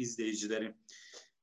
izleyicileri. 0.00 0.74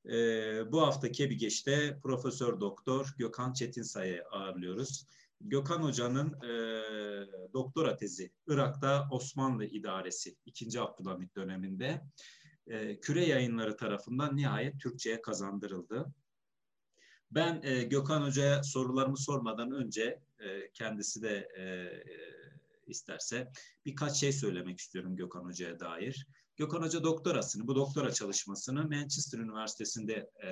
E, 0.06 0.72
bu 0.72 0.82
hafta 0.82 1.12
Kebigeç'te 1.12 1.98
Profesör 2.02 2.60
Doktor 2.60 3.14
Gökhan 3.18 3.52
Çetinsay'ı 3.52 4.24
ağırlıyoruz. 4.30 5.06
Gökhan 5.40 5.82
Hoca'nın 5.82 6.32
e, 6.32 6.52
doktora 7.52 7.96
tezi 7.96 8.32
Irak'ta 8.46 9.08
Osmanlı 9.10 9.64
İdaresi 9.64 10.36
2. 10.46 10.80
Abdülhamit 10.80 11.36
döneminde 11.36 12.02
e, 12.66 13.00
küre 13.00 13.24
yayınları 13.24 13.76
tarafından 13.76 14.36
nihayet 14.36 14.80
Türkçe'ye 14.80 15.22
kazandırıldı. 15.22 16.14
Ben 17.30 17.60
e, 17.62 17.82
Gökhan 17.82 18.22
Hoca'ya 18.22 18.62
sorularımı 18.62 19.16
sormadan 19.18 19.72
önce 19.72 20.20
e, 20.38 20.70
kendisi 20.72 21.22
de 21.22 21.48
e, 21.58 21.64
isterse 22.86 23.52
birkaç 23.86 24.16
şey 24.16 24.32
söylemek 24.32 24.78
istiyorum 24.78 25.16
Gökhan 25.16 25.44
Hoca'ya 25.44 25.80
dair. 25.80 26.26
Gökhan 26.58 26.82
Hoca 26.82 27.02
doktorasını, 27.04 27.66
bu 27.66 27.76
doktora 27.76 28.12
çalışmasını 28.12 28.88
Manchester 28.88 29.38
Üniversitesi'nde 29.38 30.30
e, 30.44 30.48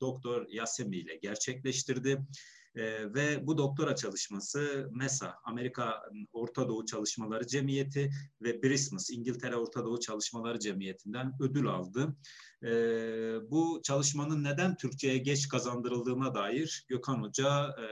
Doktor 0.00 0.46
Yasemi 0.48 0.96
ile 0.96 1.16
gerçekleştirdi. 1.16 2.26
E, 2.74 3.14
ve 3.14 3.46
bu 3.46 3.58
doktora 3.58 3.96
çalışması 3.96 4.88
MESA, 4.92 5.34
Amerika 5.44 6.02
Orta 6.32 6.68
Doğu 6.68 6.86
Çalışmaları 6.86 7.46
Cemiyeti 7.46 8.10
ve 8.42 8.62
BRISMUS, 8.62 9.10
İngiltere 9.10 9.56
Orta 9.56 9.84
Doğu 9.84 10.00
Çalışmaları 10.00 10.58
Cemiyeti'nden 10.58 11.32
ödül 11.40 11.66
aldı. 11.66 12.16
E, 12.62 12.70
bu 13.50 13.80
çalışmanın 13.84 14.44
neden 14.44 14.76
Türkçe'ye 14.76 15.18
geç 15.18 15.48
kazandırıldığına 15.48 16.34
dair 16.34 16.84
Gökhan 16.88 17.22
Hoca 17.22 17.68
e, 17.68 17.84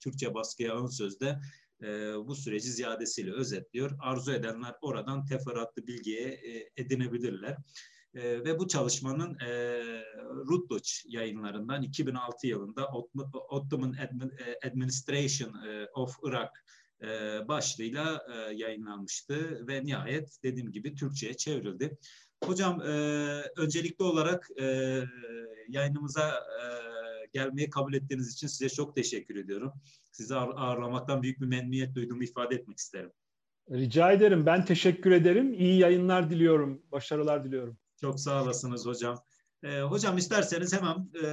Türkçe 0.00 0.34
baskıya 0.34 0.82
ön 0.82 0.86
sözde 0.86 1.40
e, 1.82 2.14
bu 2.26 2.34
süreci 2.34 2.70
ziyadesiyle 2.72 3.32
özetliyor. 3.32 3.90
Arzu 4.00 4.32
edenler 4.32 4.74
oradan 4.80 5.24
teferruatlı 5.24 5.86
bilgiye 5.86 6.28
e, 6.28 6.70
edinebilirler. 6.76 7.56
E, 8.14 8.44
ve 8.44 8.58
bu 8.58 8.68
çalışmanın 8.68 9.38
e, 9.38 9.80
Routledge 10.24 10.90
yayınlarından 11.04 11.82
2006 11.82 12.46
yılında 12.46 12.88
Ottoman 13.48 13.96
Administration 14.64 15.54
e, 15.66 15.86
of 15.94 16.16
Iraq 16.28 16.50
e, 17.02 17.08
başlığıyla 17.48 18.26
e, 18.34 18.54
yayınlanmıştı 18.54 19.66
ve 19.68 19.84
nihayet 19.84 20.42
dediğim 20.42 20.72
gibi 20.72 20.94
Türkçe'ye 20.94 21.34
çevrildi. 21.34 21.98
Hocam 22.44 22.80
e, 22.80 22.92
öncelikli 23.56 24.02
olarak 24.02 24.48
e, 24.60 24.64
yayınımıza 25.68 26.28
e, 26.28 26.64
gelmeyi 27.32 27.70
kabul 27.70 27.94
ettiğiniz 27.94 28.32
için 28.32 28.46
size 28.46 28.68
çok 28.68 28.96
teşekkür 28.96 29.36
ediyorum. 29.36 29.72
Sizi 30.12 30.36
ağırlamaktan 30.36 31.22
büyük 31.22 31.40
bir 31.40 31.46
memnuniyet 31.46 31.94
duyduğumu 31.94 32.24
ifade 32.24 32.54
etmek 32.54 32.78
isterim. 32.78 33.12
Rica 33.70 34.12
ederim. 34.12 34.46
Ben 34.46 34.64
teşekkür 34.64 35.10
ederim. 35.10 35.54
İyi 35.54 35.78
yayınlar 35.78 36.30
diliyorum. 36.30 36.82
Başarılar 36.92 37.44
diliyorum. 37.44 37.78
Çok 38.00 38.20
sağ 38.20 38.42
olasınız 38.42 38.86
hocam. 38.86 39.22
Ee, 39.62 39.80
hocam 39.80 40.18
isterseniz 40.18 40.72
hemen 40.72 41.10
e, 41.22 41.24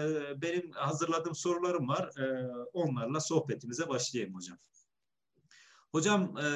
benim 0.42 0.72
hazırladığım 0.72 1.36
sorularım 1.36 1.88
var. 1.88 2.18
E, 2.18 2.52
onlarla 2.74 3.20
sohbetimize 3.20 3.90
başlayayım 3.90 4.36
hocam. 4.36 4.58
Hocam 5.92 6.38
e, 6.38 6.48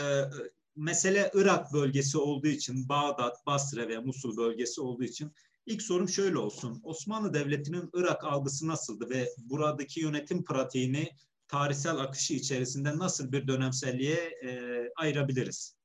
mesele 0.75 1.31
Irak 1.33 1.73
bölgesi 1.73 2.17
olduğu 2.17 2.47
için, 2.47 2.89
Bağdat, 2.89 3.45
Basra 3.45 3.87
ve 3.87 3.99
Musul 3.99 4.37
bölgesi 4.37 4.81
olduğu 4.81 5.03
için 5.03 5.31
ilk 5.65 5.81
sorum 5.81 6.09
şöyle 6.09 6.37
olsun. 6.37 6.81
Osmanlı 6.83 7.33
Devleti'nin 7.33 7.89
Irak 7.93 8.23
algısı 8.23 8.67
nasıldı 8.67 9.09
ve 9.09 9.27
buradaki 9.37 9.99
yönetim 9.99 10.43
pratiğini 10.43 11.09
tarihsel 11.47 11.97
akışı 11.97 12.33
içerisinde 12.33 12.97
nasıl 12.97 13.31
bir 13.31 13.47
dönemselliğe 13.47 14.15
e, 14.15 14.83
ayırabiliriz? 14.95 15.75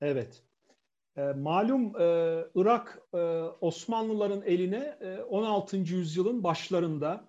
Evet. 0.00 0.42
E, 1.16 1.22
malum 1.22 2.00
e, 2.00 2.04
Irak 2.54 3.02
e, 3.14 3.18
Osmanlıların 3.60 4.42
eline 4.42 4.98
e, 5.00 5.22
16. 5.22 5.76
yüzyılın 5.76 6.44
başlarında 6.44 7.28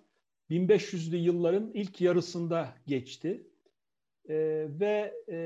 1500'lü 0.50 1.16
yılların 1.16 1.70
ilk 1.74 2.00
yarısında 2.00 2.74
geçti. 2.86 3.46
E, 4.28 4.34
ve 4.80 5.14
e, 5.28 5.38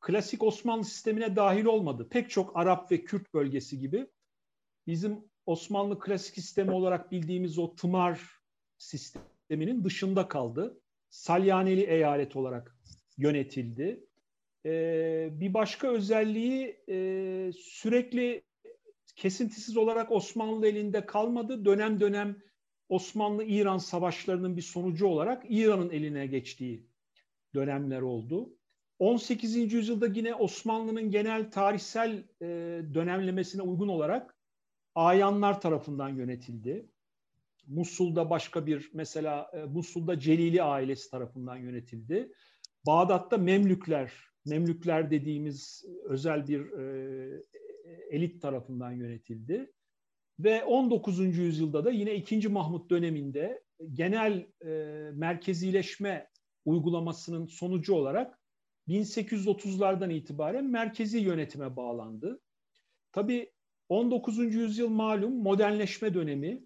klasik 0.00 0.42
Osmanlı 0.42 0.84
sistemine 0.84 1.36
dahil 1.36 1.64
olmadı. 1.64 2.08
Pek 2.10 2.30
çok 2.30 2.56
Arap 2.56 2.92
ve 2.92 3.04
Kürt 3.04 3.34
bölgesi 3.34 3.78
gibi 3.78 4.06
bizim 4.88 5.24
Osmanlı 5.46 5.98
klasik 5.98 6.34
sistemi 6.34 6.70
olarak 6.70 7.12
bildiğimiz 7.12 7.58
o 7.58 7.74
tımar 7.74 8.20
sisteminin 8.78 9.84
dışında 9.84 10.28
kaldı. 10.28 10.80
Salyaneli 11.10 11.80
eyalet 11.80 12.36
olarak 12.36 12.78
yönetildi. 13.16 14.06
Ee, 14.66 15.28
bir 15.32 15.54
başka 15.54 15.88
özelliği 15.88 16.84
e, 16.88 17.50
sürekli 17.58 18.42
kesintisiz 19.16 19.76
olarak 19.76 20.12
Osmanlı 20.12 20.68
elinde 20.68 21.06
kalmadı. 21.06 21.64
Dönem 21.64 22.00
dönem 22.00 22.36
Osmanlı-İran 22.88 23.78
savaşlarının 23.78 24.56
bir 24.56 24.62
sonucu 24.62 25.06
olarak 25.06 25.44
İran'ın 25.48 25.90
eline 25.90 26.26
geçtiği 26.26 26.86
dönemler 27.54 28.00
oldu. 28.00 28.56
18. 28.98 29.56
yüzyılda 29.72 30.06
yine 30.06 30.34
Osmanlı'nın 30.34 31.10
genel 31.10 31.50
tarihsel 31.50 32.24
e, 32.42 32.46
dönemlemesine 32.94 33.62
uygun 33.62 33.88
olarak 33.88 34.37
Ayanlar 34.98 35.60
tarafından 35.60 36.08
yönetildi. 36.08 36.88
Musul'da 37.66 38.30
başka 38.30 38.66
bir 38.66 38.90
mesela 38.94 39.50
e, 39.52 39.64
Musul'da 39.64 40.20
Celili 40.20 40.62
ailesi 40.62 41.10
tarafından 41.10 41.56
yönetildi. 41.56 42.32
Bağdat'ta 42.86 43.38
Memlükler, 43.38 44.12
Memlükler 44.46 45.10
dediğimiz 45.10 45.84
özel 46.04 46.48
bir 46.48 46.72
e, 46.72 47.42
elit 48.10 48.42
tarafından 48.42 48.92
yönetildi. 48.92 49.72
Ve 50.38 50.64
19. 50.64 51.18
yüzyılda 51.38 51.84
da 51.84 51.90
yine 51.90 52.14
2. 52.14 52.48
Mahmut 52.48 52.90
döneminde 52.90 53.62
genel 53.92 54.46
e, 54.64 54.68
merkezileşme 55.14 56.28
uygulamasının 56.64 57.46
sonucu 57.46 57.94
olarak 57.94 58.38
1830'lardan 58.88 60.12
itibaren 60.12 60.64
merkezi 60.64 61.18
yönetime 61.18 61.76
bağlandı. 61.76 62.40
Tabii 63.12 63.52
19. 63.88 64.38
yüzyıl 64.38 64.88
malum 64.88 65.42
modernleşme 65.42 66.14
dönemi 66.14 66.62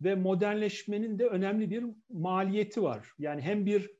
ve 0.00 0.14
modernleşmenin 0.14 1.18
de 1.18 1.26
önemli 1.26 1.70
bir 1.70 1.84
maliyeti 2.10 2.82
var. 2.82 3.12
Yani 3.18 3.40
hem 3.40 3.66
bir 3.66 3.90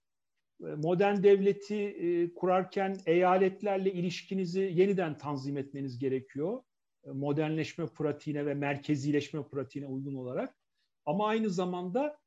e, 0.60 0.64
modern 0.64 1.22
devleti 1.22 1.76
e, 1.76 2.34
kurarken 2.34 2.98
eyaletlerle 3.06 3.92
ilişkinizi 3.92 4.60
yeniden 4.60 5.18
tanzim 5.18 5.56
etmeniz 5.56 5.98
gerekiyor. 5.98 6.62
E, 7.04 7.10
modernleşme 7.10 7.86
pratiğine 7.86 8.46
ve 8.46 8.54
merkezileşme 8.54 9.42
pratiğine 9.42 9.88
uygun 9.88 10.14
olarak. 10.14 10.56
Ama 11.06 11.26
aynı 11.26 11.50
zamanda 11.50 12.22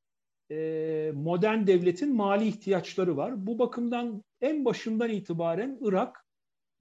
modern 1.14 1.68
devletin 1.68 2.16
mali 2.16 2.48
ihtiyaçları 2.48 3.18
var. 3.18 3.48
Bu 3.48 3.60
bakımdan 3.60 4.24
en 4.42 4.66
başından 4.66 5.10
itibaren 5.10 5.78
Irak 5.82 6.26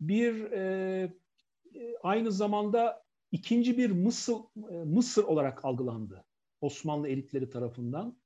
bir 0.01 0.53
aynı 2.03 2.33
zamanda 2.33 3.04
ikinci 3.35 3.79
bir 3.79 3.91
Mısır, 3.91 4.37
Mısır 4.85 5.25
olarak 5.25 5.65
algılandı. 5.65 6.25
Osmanlı 6.61 7.09
elitleri 7.09 7.51
tarafından. 7.51 8.19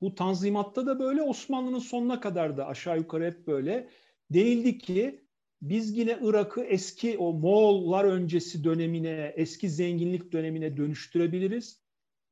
Bu 0.00 0.14
tanzimatta 0.14 0.86
da 0.86 0.98
böyle 0.98 1.22
Osmanlı'nın 1.22 1.78
sonuna 1.78 2.20
kadar 2.20 2.56
da 2.56 2.66
aşağı 2.66 2.98
yukarı 2.98 3.24
hep 3.24 3.46
böyle. 3.46 3.88
Denildi 4.30 4.78
ki 4.78 5.24
biz 5.62 5.98
yine 5.98 6.18
Irak'ı 6.22 6.60
eski 6.60 7.18
o 7.18 7.32
Moğollar 7.32 8.04
öncesi 8.04 8.64
dönemine, 8.64 9.32
eski 9.36 9.70
zenginlik 9.70 10.32
dönemine 10.32 10.76
dönüştürebiliriz. 10.76 11.82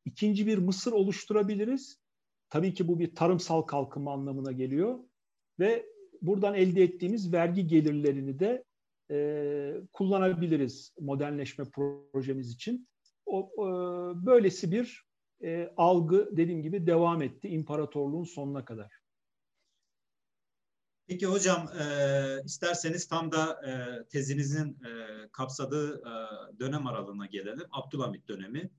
İkinci 0.05 0.47
bir 0.47 0.59
Mısır 0.59 0.93
oluşturabiliriz. 0.93 2.01
Tabii 2.51 2.75
ki 2.75 2.89
bu 2.89 2.99
bir 2.99 3.15
tarımsal 3.15 3.63
kalkınma 3.63 4.13
anlamına 4.13 4.53
geliyor. 4.53 4.99
Ve 5.59 5.87
buradan 6.23 6.55
elde 6.55 6.83
ettiğimiz 6.83 7.33
vergi 7.33 7.67
gelirlerini 7.67 8.39
de 8.39 8.65
e, 9.11 9.75
kullanabiliriz 9.93 10.95
modernleşme 11.01 11.65
projemiz 12.13 12.53
için 12.53 12.89
o, 13.27 13.51
o 13.57 13.67
böylesi 14.27 14.73
bir 14.73 15.05
e, 15.43 15.73
algı 15.77 16.29
dediğim 16.33 16.63
gibi 16.63 16.87
devam 16.87 17.23
etti 17.23 17.49
imparatorluğun 17.49 18.25
sonuna 18.25 18.65
kadar. 18.65 18.93
Peki 21.07 21.27
hocam 21.27 21.69
e, 21.81 21.85
isterseniz 22.45 23.09
tam 23.09 23.33
da 23.33 23.61
e, 23.67 24.05
tezinizin 24.09 24.79
e, 24.85 24.91
kapsadığı 25.33 25.95
e, 25.95 26.13
dönem 26.61 26.87
aralığına 26.87 27.27
gelelim. 27.27 27.67
Abdülhamit 27.71 28.29
dönemi. 28.29 28.71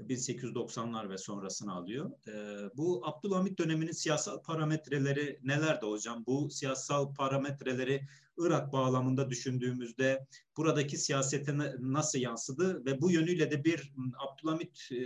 1890'lar 0.00 1.10
ve 1.10 1.18
sonrasını 1.18 1.72
alıyor. 1.72 2.10
E, 2.28 2.32
bu 2.76 3.06
Abdülhamit 3.06 3.58
döneminin 3.58 3.92
siyasal 3.92 4.42
parametreleri 4.42 5.38
nelerdi 5.42 5.86
hocam? 5.86 6.24
Bu 6.26 6.50
siyasal 6.50 7.14
parametreleri 7.14 8.00
Irak 8.38 8.72
bağlamında 8.72 9.30
düşündüğümüzde 9.30 10.26
buradaki 10.56 10.98
siyasete 10.98 11.56
nasıl 11.78 12.18
yansıdı 12.18 12.84
ve 12.84 13.00
bu 13.00 13.10
yönüyle 13.10 13.50
de 13.50 13.64
bir 13.64 13.92
Abdülhamit 14.18 14.88
e, 14.92 14.96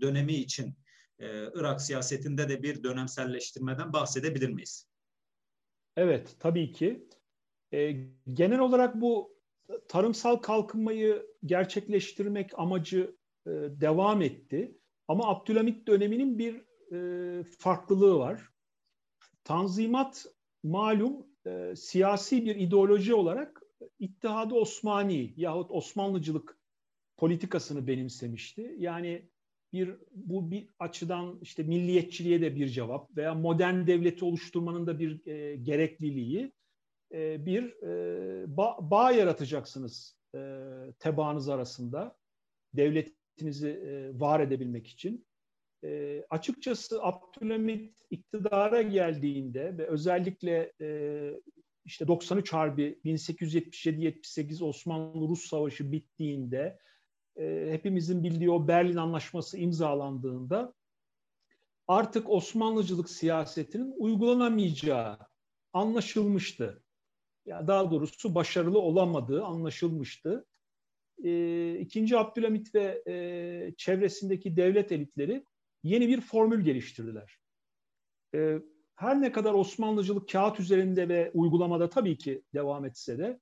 dönemi 0.00 0.34
için 0.34 0.74
e, 1.18 1.26
Irak 1.54 1.82
siyasetinde 1.82 2.48
de 2.48 2.62
bir 2.62 2.82
dönemselleştirmeden 2.82 3.92
bahsedebilir 3.92 4.48
miyiz? 4.48 4.86
Evet, 5.96 6.36
tabii 6.38 6.72
ki. 6.72 7.08
E, 7.72 7.92
genel 8.32 8.58
olarak 8.58 9.00
bu 9.00 9.38
tarımsal 9.88 10.36
kalkınmayı 10.36 11.26
gerçekleştirmek 11.46 12.58
amacı 12.58 13.16
e, 13.46 13.50
devam 13.80 14.22
etti. 14.22 14.78
Ama 15.08 15.28
Abdülhamit 15.28 15.88
döneminin 15.88 16.38
bir 16.38 16.62
e, 16.92 17.44
farklılığı 17.58 18.18
var. 18.18 18.48
Tanzimat 19.44 20.26
malum 20.62 21.26
e, 21.46 21.76
siyasi 21.76 22.44
bir 22.44 22.56
ideoloji 22.56 23.14
olarak 23.14 23.62
İttihadı 23.98 24.54
Osmani 24.54 25.34
yahut 25.36 25.70
Osmanlıcılık 25.70 26.58
politikasını 27.16 27.86
benimsemişti. 27.86 28.74
Yani 28.78 29.28
bir 29.72 29.96
bu 30.10 30.50
bir 30.50 30.68
açıdan 30.78 31.38
işte 31.42 31.62
milliyetçiliğe 31.62 32.40
de 32.40 32.56
bir 32.56 32.68
cevap 32.68 33.16
veya 33.16 33.34
modern 33.34 33.86
devleti 33.86 34.24
oluşturmanın 34.24 34.86
da 34.86 34.98
bir 34.98 35.26
e, 35.26 35.56
gerekliliği 35.56 36.52
e, 37.12 37.46
bir 37.46 37.82
e, 37.82 38.56
bağ, 38.56 38.76
bağ 38.80 39.12
yaratacaksınız 39.12 40.16
e, 40.34 40.38
tebaanız 40.98 41.48
arasında 41.48 42.16
devletinizi 43.32 44.12
var 44.14 44.40
edebilmek 44.40 44.86
için. 44.86 45.26
Açıkçası 46.30 47.02
Abdülhamit 47.02 47.98
iktidara 48.10 48.82
geldiğinde 48.82 49.78
ve 49.78 49.86
özellikle 49.86 50.72
işte 51.84 52.08
93 52.08 52.52
Harbi 52.52 53.00
1877-78 53.04 54.64
Osmanlı-Rus 54.64 55.48
Savaşı 55.48 55.92
bittiğinde 55.92 56.78
hepimizin 57.70 58.24
bildiği 58.24 58.50
o 58.50 58.68
Berlin 58.68 58.96
Anlaşması 58.96 59.58
imzalandığında 59.58 60.74
artık 61.88 62.30
Osmanlıcılık 62.30 63.10
siyasetinin 63.10 63.94
uygulanamayacağı 63.98 65.18
anlaşılmıştı. 65.72 66.82
Ya 67.46 67.66
daha 67.66 67.90
doğrusu 67.90 68.34
başarılı 68.34 68.78
olamadığı 68.78 69.44
anlaşılmıştı. 69.44 70.46
E, 71.24 71.78
İkinci 71.78 72.18
Abdülhamit 72.18 72.74
ve 72.74 73.02
e, 73.06 73.74
çevresindeki 73.76 74.56
devlet 74.56 74.92
elitleri 74.92 75.44
yeni 75.82 76.08
bir 76.08 76.20
formül 76.20 76.64
geliştirdiler. 76.64 77.38
E, 78.34 78.58
her 78.96 79.20
ne 79.20 79.32
kadar 79.32 79.54
Osmanlıcılık 79.54 80.28
kağıt 80.28 80.60
üzerinde 80.60 81.08
ve 81.08 81.30
uygulamada 81.34 81.90
tabii 81.90 82.18
ki 82.18 82.42
devam 82.54 82.84
etse 82.84 83.18
de 83.18 83.40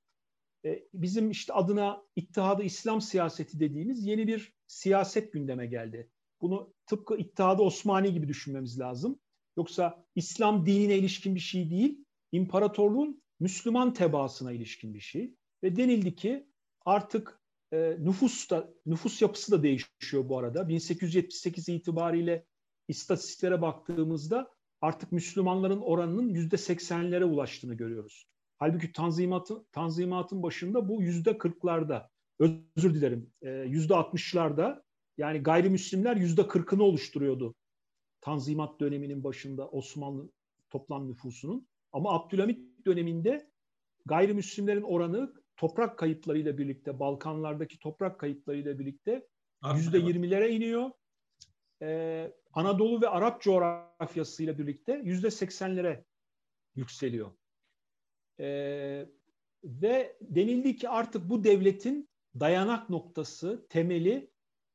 e, 0.65 0.83
bizim 0.93 1.31
işte 1.31 1.53
adına 1.53 2.03
İttihadı 2.15 2.63
İslam 2.63 3.01
siyaseti 3.01 3.59
dediğimiz 3.59 4.05
yeni 4.05 4.27
bir 4.27 4.53
siyaset 4.67 5.33
gündeme 5.33 5.65
geldi. 5.65 6.09
Bunu 6.41 6.73
tıpkı 6.85 7.17
İttihadı 7.17 7.61
Osmani 7.61 8.13
gibi 8.13 8.27
düşünmemiz 8.27 8.79
lazım. 8.79 9.19
Yoksa 9.57 10.05
İslam 10.15 10.65
dinine 10.65 10.97
ilişkin 10.97 11.35
bir 11.35 11.39
şey 11.39 11.69
değil, 11.69 12.05
imparatorluğun 12.31 13.21
Müslüman 13.39 13.93
tebaasına 13.93 14.51
ilişkin 14.51 14.93
bir 14.93 14.99
şey. 14.99 15.35
Ve 15.63 15.75
denildi 15.75 16.15
ki 16.15 16.47
artık 16.85 17.40
e, 17.73 17.97
nüfus 17.99 18.49
da 18.49 18.69
nüfus 18.85 19.21
yapısı 19.21 19.51
da 19.51 19.63
değişiyor 19.63 20.29
bu 20.29 20.37
arada. 20.37 20.69
1878 20.69 21.69
itibariyle 21.69 22.45
istatistiklere 22.87 23.61
baktığımızda 23.61 24.51
artık 24.81 25.11
Müslümanların 25.11 25.81
oranının 25.81 26.29
yüzde 26.29 26.57
seksenlere 26.57 27.25
ulaştığını 27.25 27.73
görüyoruz. 27.73 28.25
Halbuki 28.57 28.91
tanzimatın, 28.91 29.67
tanzimatın 29.71 30.43
başında 30.43 30.89
bu 30.89 31.01
yüzde 31.01 31.37
kırklarda, 31.37 32.09
özür 32.39 32.95
dilerim, 32.95 33.33
e, 33.41 33.49
yüzde 33.49 33.95
altmışlarda 33.95 34.83
yani 35.17 35.39
gayrimüslimler 35.43 36.15
yüzde 36.15 36.47
kırkını 36.47 36.83
oluşturuyordu 36.83 37.55
Tanzimat 38.21 38.79
döneminin 38.79 39.23
başında 39.23 39.67
Osmanlı 39.67 40.29
toplam 40.69 41.07
nüfusunun. 41.07 41.67
Ama 41.91 42.13
Abdülhamit 42.13 42.85
döneminde 42.85 43.51
gayrimüslimlerin 44.05 44.81
oranı 44.81 45.33
toprak 45.61 45.97
kayıplarıyla 45.97 46.57
birlikte, 46.57 46.99
Balkanlardaki 46.99 47.79
toprak 47.79 48.19
kayıplarıyla 48.19 48.79
birlikte 48.79 49.27
yüzde 49.75 49.97
yirmilere 49.97 50.49
iniyor. 50.49 50.91
Ee, 51.81 52.31
Anadolu 52.53 53.01
ve 53.01 53.09
Arap 53.09 53.41
coğrafyasıyla 53.41 54.57
birlikte 54.57 55.01
yüzde 55.03 55.31
seksenlere 55.31 56.05
yükseliyor. 56.75 57.31
Ee, 58.39 59.05
ve 59.63 60.17
denildi 60.21 60.75
ki 60.75 60.89
artık 60.89 61.29
bu 61.29 61.43
devletin 61.43 62.09
dayanak 62.39 62.89
noktası, 62.89 63.67
temeli 63.69 64.31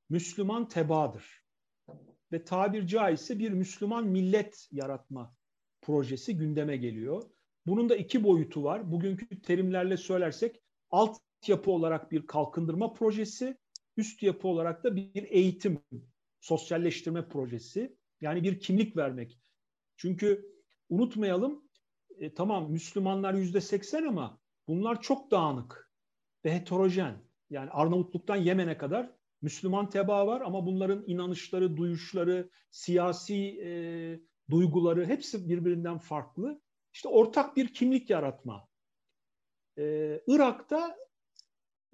Müslüman 0.09 0.69
tebaadır. 0.69 1.45
Ve 2.33 2.45
tabir 2.45 2.87
caizse 2.87 3.39
bir 3.39 3.51
Müslüman 3.51 4.07
millet 4.07 4.69
yaratma 4.73 5.35
projesi 5.83 6.37
gündeme 6.37 6.77
geliyor. 6.77 7.23
Bunun 7.67 7.89
da 7.89 7.97
iki 7.97 8.25
boyutu 8.25 8.65
var. 8.65 8.93
Bugünkü 8.93 9.43
terimlerle 9.43 9.97
söylersek 9.97 10.63
alt 10.97 11.19
yapı 11.47 11.71
olarak 11.71 12.13
bir 12.13 12.27
kalkındırma 12.27 12.93
projesi, 12.93 13.59
üst 13.97 14.23
yapı 14.23 14.49
olarak 14.49 14.85
da 14.85 14.97
bir 14.97 15.23
eğitim, 15.23 15.81
sosyalleştirme 16.41 17.29
projesi. 17.29 17.97
Yani 18.21 18.43
bir 18.43 18.61
kimlik 18.61 18.97
vermek. 18.97 19.39
Çünkü 19.97 20.53
unutmayalım 20.89 21.69
e, 22.19 22.35
tamam 22.35 22.71
Müslümanlar 22.71 23.35
yüzde 23.35 23.61
seksen 23.61 24.05
ama 24.05 24.41
bunlar 24.69 25.03
çok 25.03 25.31
dağınık 25.31 25.93
ve 26.45 26.55
heterojen. 26.55 27.17
Yani 27.51 27.71
Arnavutluk'tan 27.71 28.37
Yemen'e 28.37 28.79
kadar 28.79 29.11
Müslüman 29.43 29.91
tebaa 29.91 30.27
var 30.27 30.41
ama 30.41 30.67
bunların 30.67 31.05
inanışları, 31.07 31.77
duyuşları, 31.77 32.51
siyasi 32.71 33.61
e, 33.65 33.71
duyguları 34.51 35.07
hepsi 35.07 35.49
birbirinden 35.49 35.99
farklı. 35.99 36.61
İşte 36.93 37.09
ortak 37.09 37.57
bir 37.57 37.75
kimlik 37.75 38.11
yaratma. 38.11 38.69
Ee, 39.79 40.21
Irak'ta 40.27 40.97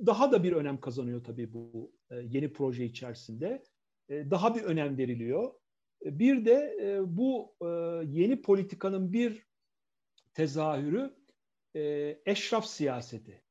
daha 0.07 0.33
da 0.33 0.45
bir 0.45 0.53
önem 0.53 0.81
kazanıyor 0.81 1.25
tabii 1.25 1.53
bu 1.53 1.93
e, 2.11 2.17
yeni 2.17 2.53
proje 2.53 2.85
içerisinde. 2.85 3.63
E, 4.09 4.31
daha 4.31 4.55
bir 4.55 4.63
önem 4.63 4.99
veriliyor. 4.99 5.55
E, 6.05 6.19
bir 6.19 6.45
de 6.45 6.77
e, 6.83 7.17
bu 7.17 7.57
e, 7.61 7.67
yeni 8.07 8.43
politikanın 8.43 9.13
bir 9.13 9.47
tezahürü 10.35 11.17
e, 11.77 11.83
eşraf 12.27 12.67
siyaseti. 12.67 13.43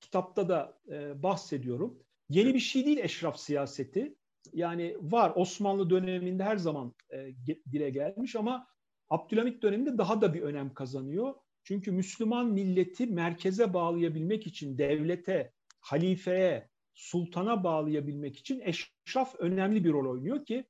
Kitapta 0.00 0.48
da 0.48 0.80
e, 0.90 1.22
bahsediyorum. 1.22 1.98
Yeni 2.28 2.54
bir 2.54 2.58
şey 2.58 2.86
değil 2.86 2.98
eşraf 2.98 3.38
siyaseti. 3.38 4.14
Yani 4.52 4.96
var 5.00 5.32
Osmanlı 5.36 5.90
döneminde 5.90 6.44
her 6.44 6.56
zaman 6.56 6.94
e, 7.10 7.30
dile 7.72 7.90
gelmiş 7.90 8.36
ama 8.36 8.66
Abdülhamit 9.08 9.62
döneminde 9.62 9.98
daha 9.98 10.20
da 10.20 10.34
bir 10.34 10.42
önem 10.42 10.74
kazanıyor. 10.74 11.34
Çünkü 11.64 11.92
Müslüman 11.92 12.46
milleti 12.46 13.06
merkeze 13.06 13.74
bağlayabilmek 13.74 14.46
için 14.46 14.78
devlete, 14.78 15.52
halifeye, 15.80 16.68
sultana 16.94 17.64
bağlayabilmek 17.64 18.36
için 18.36 18.60
eşraf 18.60 19.34
önemli 19.38 19.84
bir 19.84 19.92
rol 19.92 20.10
oynuyor 20.10 20.44
ki 20.44 20.64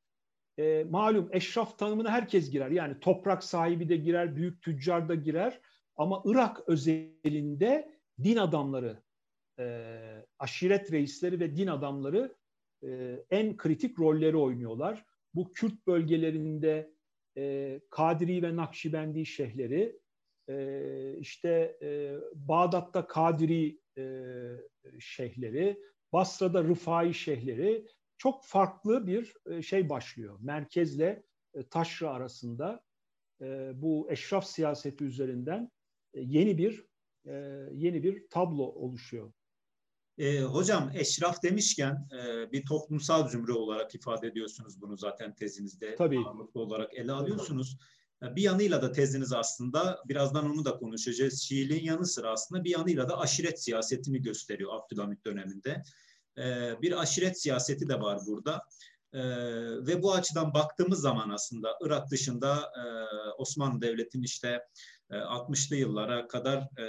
e, 0.58 0.84
malum 0.90 1.28
eşraf 1.32 1.78
tanımına 1.78 2.10
herkes 2.10 2.50
girer. 2.50 2.70
Yani 2.70 3.00
toprak 3.00 3.44
sahibi 3.44 3.88
de 3.88 3.96
girer, 3.96 4.36
büyük 4.36 4.62
tüccar 4.62 5.08
da 5.08 5.14
girer. 5.14 5.60
Ama 5.96 6.22
Irak 6.24 6.68
özelinde 6.68 7.98
din 8.22 8.36
adamları, 8.36 9.02
e, 9.58 9.64
aşiret 10.38 10.92
reisleri 10.92 11.40
ve 11.40 11.56
din 11.56 11.66
adamları 11.66 12.36
e, 12.84 13.20
en 13.30 13.56
kritik 13.56 13.98
rolleri 13.98 14.36
oynuyorlar. 14.36 15.04
Bu 15.34 15.52
Kürt 15.52 15.86
bölgelerinde 15.86 16.90
e, 17.36 17.80
Kadiri 17.90 18.42
ve 18.42 18.56
Nakşibendi 18.56 19.26
şeyhleri, 19.26 19.98
e, 20.48 21.16
işte 21.18 21.78
e, 21.82 22.16
Bağdat'ta 22.34 23.06
Kadiri 23.06 23.80
e, 23.98 24.04
şeyhleri, 25.00 25.80
Basra'da 26.12 26.64
Rıfai 26.64 27.14
şeyhleri 27.14 27.86
çok 28.18 28.44
farklı 28.44 29.06
bir 29.06 29.34
e, 29.50 29.62
şey 29.62 29.88
başlıyor. 29.88 30.38
Merkezle 30.40 31.22
e, 31.54 31.68
taşra 31.68 32.10
arasında 32.10 32.84
e, 33.42 33.72
bu 33.74 34.06
eşraf 34.10 34.46
siyaseti 34.46 35.04
üzerinden 35.04 35.70
yeni 36.14 36.58
bir 36.58 36.86
yeni 37.72 38.02
bir 38.02 38.28
tablo 38.30 38.62
oluşuyor. 38.62 39.32
E, 40.18 40.40
hocam 40.40 40.90
eşraf 40.94 41.42
demişken 41.42 42.08
e, 42.12 42.52
bir 42.52 42.64
toplumsal 42.64 43.28
cümle 43.28 43.52
olarak 43.52 43.94
ifade 43.94 44.26
ediyorsunuz 44.26 44.80
bunu 44.80 44.96
zaten 44.96 45.34
tezinizde 45.34 45.94
Tabii. 45.94 46.18
ağırlıklı 46.18 46.60
olarak 46.60 46.94
ele 46.94 47.12
alıyorsunuz. 47.12 47.76
Tabii. 47.78 47.84
Bir 48.36 48.42
yanıyla 48.42 48.82
da 48.82 48.92
teziniz 48.92 49.32
aslında 49.32 50.02
birazdan 50.08 50.50
onu 50.50 50.64
da 50.64 50.76
konuşacağız. 50.76 51.42
Şiiliğin 51.42 51.84
yanı 51.84 52.06
sıra 52.06 52.30
aslında 52.30 52.64
bir 52.64 52.70
yanıyla 52.70 53.08
da 53.08 53.18
aşiret 53.18 53.62
siyasetini 53.62 54.22
gösteriyor 54.22 54.74
Abdülhamit 54.74 55.26
döneminde. 55.26 55.82
E, 56.38 56.42
bir 56.82 57.02
aşiret 57.02 57.40
siyaseti 57.40 57.88
de 57.88 58.00
var 58.00 58.20
burada. 58.26 58.62
Ee, 59.14 59.20
ve 59.86 60.02
bu 60.02 60.14
açıdan 60.14 60.54
baktığımız 60.54 61.00
zaman 61.00 61.30
aslında 61.30 61.68
Irak 61.84 62.10
dışında 62.10 62.72
e, 62.76 62.82
Osmanlı 63.38 63.80
Devleti'nin 63.80 64.22
işte 64.22 64.60
e, 65.10 65.14
60'lı 65.14 65.76
yıllara 65.76 66.28
kadar 66.28 66.58
e, 66.58 66.86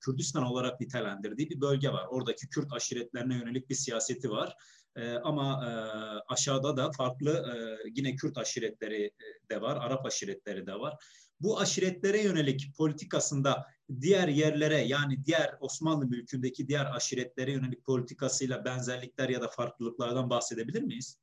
Kürdistan 0.00 0.42
olarak 0.42 0.80
nitelendirdiği 0.80 1.50
bir 1.50 1.60
bölge 1.60 1.88
var. 1.88 2.06
Oradaki 2.10 2.48
Kürt 2.48 2.72
aşiretlerine 2.72 3.34
yönelik 3.34 3.70
bir 3.70 3.74
siyaseti 3.74 4.30
var. 4.30 4.56
E, 4.96 5.12
ama 5.12 5.66
e, 5.66 5.70
aşağıda 6.32 6.76
da 6.76 6.90
farklı 6.92 7.30
e, 7.30 7.54
yine 7.94 8.16
Kürt 8.16 8.38
aşiretleri 8.38 9.10
de 9.50 9.60
var, 9.60 9.76
Arap 9.76 10.06
aşiretleri 10.06 10.66
de 10.66 10.74
var. 10.74 10.96
bu 11.40 11.60
aşiretlere 11.60 12.22
yönelik 12.22 12.76
politikasında 12.76 13.66
diğer 14.00 14.28
yerlere 14.28 14.78
yani 14.78 15.24
diğer 15.24 15.56
Osmanlı 15.60 16.06
mülkündeki 16.06 16.68
diğer 16.68 16.96
aşiretlere 16.96 17.52
yönelik 17.52 17.84
politikasıyla 17.84 18.64
benzerlikler 18.64 19.28
ya 19.28 19.40
da 19.40 19.48
farklılıklardan 19.48 20.30
bahsedebilir 20.30 20.82
miyiz? 20.82 21.18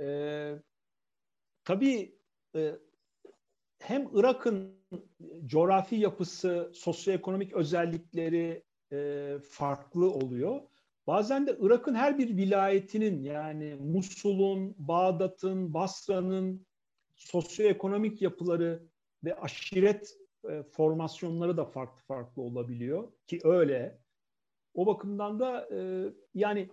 Ee, 0.00 0.54
tabii 1.64 2.18
e, 2.56 2.78
hem 3.78 4.08
Irak'ın 4.12 4.78
coğrafi 5.46 5.96
yapısı, 5.96 6.72
sosyoekonomik 6.74 7.52
özellikleri 7.52 8.64
e, 8.92 9.38
farklı 9.50 10.10
oluyor. 10.10 10.60
Bazen 11.08 11.46
de 11.46 11.56
Irak'ın 11.60 11.94
her 11.94 12.18
bir 12.18 12.36
vilayetinin 12.36 13.22
yani 13.22 13.74
Musul'un, 13.74 14.74
Bağdat'ın, 14.78 15.74
Basra'nın 15.74 16.66
sosyoekonomik 17.16 18.22
yapıları 18.22 18.82
ve 19.24 19.40
aşiret 19.40 20.14
e, 20.50 20.62
formasyonları 20.62 21.56
da 21.56 21.64
farklı 21.64 22.02
farklı 22.02 22.42
olabiliyor 22.42 23.12
ki 23.26 23.40
öyle. 23.44 23.98
O 24.74 24.86
bakımdan 24.86 25.40
da 25.40 25.68
e, 25.72 25.78
yani 26.34 26.68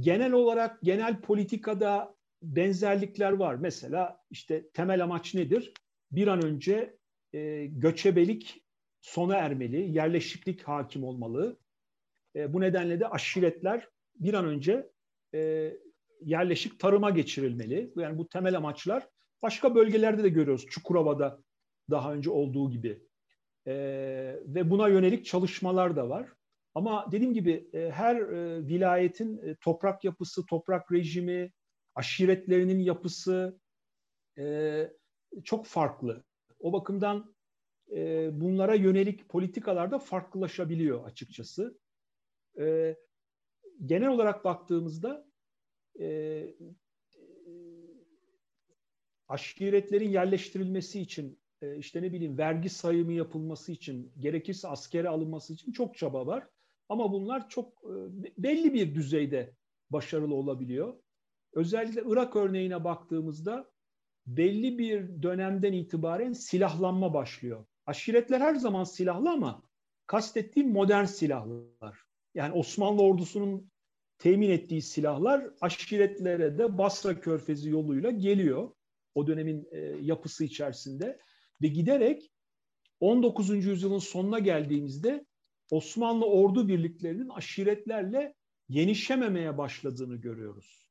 genel 0.00 0.32
olarak 0.32 0.82
genel 0.82 1.20
politikada 1.20 2.14
benzerlikler 2.42 3.32
var. 3.32 3.54
Mesela 3.54 4.24
işte 4.30 4.70
temel 4.70 5.04
amaç 5.04 5.34
nedir? 5.34 5.72
Bir 6.12 6.26
an 6.26 6.44
önce 6.44 6.96
e, 7.32 7.66
göçebelik 7.66 8.64
sona 9.00 9.36
ermeli, 9.36 9.90
yerleşiklik 9.92 10.62
hakim 10.62 11.04
olmalı. 11.04 11.59
E, 12.36 12.52
bu 12.52 12.60
nedenle 12.60 13.00
de 13.00 13.08
aşiretler 13.08 13.88
bir 14.14 14.34
an 14.34 14.46
önce 14.46 14.90
e, 15.34 15.72
yerleşik 16.20 16.80
tarıma 16.80 17.10
geçirilmeli. 17.10 17.92
Yani 17.96 18.18
bu 18.18 18.28
temel 18.28 18.56
amaçlar 18.56 19.08
başka 19.42 19.74
bölgelerde 19.74 20.22
de 20.22 20.28
görüyoruz. 20.28 20.66
Çukurova'da 20.66 21.42
daha 21.90 22.12
önce 22.12 22.30
olduğu 22.30 22.70
gibi. 22.70 23.02
E, 23.66 23.72
ve 24.46 24.70
buna 24.70 24.88
yönelik 24.88 25.26
çalışmalar 25.26 25.96
da 25.96 26.08
var. 26.08 26.28
Ama 26.74 27.12
dediğim 27.12 27.34
gibi 27.34 27.68
e, 27.72 27.90
her 27.90 28.16
e, 28.16 28.66
vilayetin 28.66 29.38
e, 29.38 29.54
toprak 29.54 30.04
yapısı, 30.04 30.46
toprak 30.46 30.92
rejimi, 30.92 31.52
aşiretlerinin 31.94 32.78
yapısı 32.78 33.60
e, 34.38 34.86
çok 35.44 35.66
farklı. 35.66 36.24
O 36.58 36.72
bakımdan 36.72 37.34
e, 37.92 38.30
bunlara 38.40 38.74
yönelik 38.74 39.28
politikalarda 39.28 39.98
farklılaşabiliyor 39.98 41.04
açıkçası. 41.04 41.79
E, 42.60 42.96
genel 43.86 44.08
olarak 44.08 44.44
baktığımızda 44.44 45.26
e, 46.00 46.06
aşiretlerin 49.28 50.10
yerleştirilmesi 50.10 51.00
için 51.00 51.40
e, 51.62 51.76
işte 51.76 52.02
ne 52.02 52.12
bileyim 52.12 52.38
vergi 52.38 52.68
sayımı 52.68 53.12
yapılması 53.12 53.72
için 53.72 54.12
gerekirse 54.18 54.68
askere 54.68 55.08
alınması 55.08 55.52
için 55.52 55.72
çok 55.72 55.96
çaba 55.96 56.26
var. 56.26 56.48
Ama 56.88 57.12
bunlar 57.12 57.48
çok 57.48 57.82
e, 57.84 57.92
belli 58.38 58.74
bir 58.74 58.94
düzeyde 58.94 59.54
başarılı 59.90 60.34
olabiliyor. 60.34 60.94
Özellikle 61.52 62.02
Irak 62.06 62.36
örneğine 62.36 62.84
baktığımızda 62.84 63.70
belli 64.26 64.78
bir 64.78 65.22
dönemden 65.22 65.72
itibaren 65.72 66.32
silahlanma 66.32 67.14
başlıyor. 67.14 67.66
Aşiretler 67.86 68.40
her 68.40 68.54
zaman 68.54 68.84
silahlı 68.84 69.30
ama 69.30 69.62
kastettiğim 70.06 70.72
modern 70.72 71.04
silahlar. 71.04 72.09
Yani 72.34 72.52
Osmanlı 72.52 73.02
ordusunun 73.02 73.70
temin 74.18 74.50
ettiği 74.50 74.82
silahlar 74.82 75.50
aşiretlere 75.60 76.58
de 76.58 76.78
Basra 76.78 77.20
Körfezi 77.20 77.70
yoluyla 77.70 78.10
geliyor. 78.10 78.70
O 79.14 79.26
dönemin 79.26 79.68
e, 79.72 79.78
yapısı 80.00 80.44
içerisinde 80.44 81.18
ve 81.62 81.66
giderek 81.66 82.30
19. 83.00 83.50
yüzyılın 83.50 83.98
sonuna 83.98 84.38
geldiğimizde 84.38 85.26
Osmanlı 85.70 86.26
ordu 86.26 86.68
birliklerinin 86.68 87.28
aşiretlerle 87.28 88.34
yenişememeye 88.68 89.58
başladığını 89.58 90.16
görüyoruz. 90.16 90.90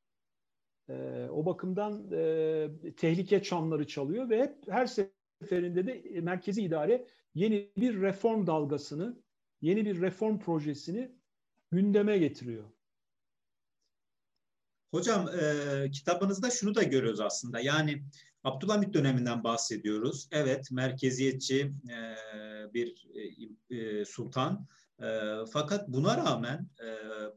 E, 0.90 1.28
o 1.32 1.46
bakımdan 1.46 2.12
e, 2.12 2.68
tehlike 2.98 3.44
çanları 3.44 3.88
çalıyor 3.88 4.30
ve 4.30 4.42
hep 4.42 4.56
her 4.68 4.86
seferinde 4.86 5.88
de 5.88 6.22
merkezi 6.22 6.62
idare 6.62 7.08
yeni 7.36 7.72
bir 7.78 8.02
reform 8.02 8.48
dalgasını, 8.48 9.22
yeni 9.62 9.86
bir 9.86 10.02
reform 10.02 10.40
projesini 10.40 11.19
gündeme 11.72 12.18
getiriyor. 12.18 12.64
Hocam 14.92 15.30
e, 15.30 15.92
kitabınızda 15.92 16.50
şunu 16.50 16.76
da 16.76 16.84
görüyoruz 16.84 17.20
aslında. 17.20 17.60
Yani 17.60 18.04
Abdülhamit 18.44 18.94
döneminden 18.94 19.44
bahsediyoruz. 19.44 20.28
Evet, 20.32 20.72
merkeziyetçi 20.72 21.74
e, 21.90 22.16
bir 22.74 23.08
e, 23.70 23.76
e, 23.78 24.06
sultan. 24.06 24.68
E, 25.02 25.06
fakat 25.54 25.88
buna 25.88 26.18
rağmen, 26.18 26.70
e, 26.84 26.88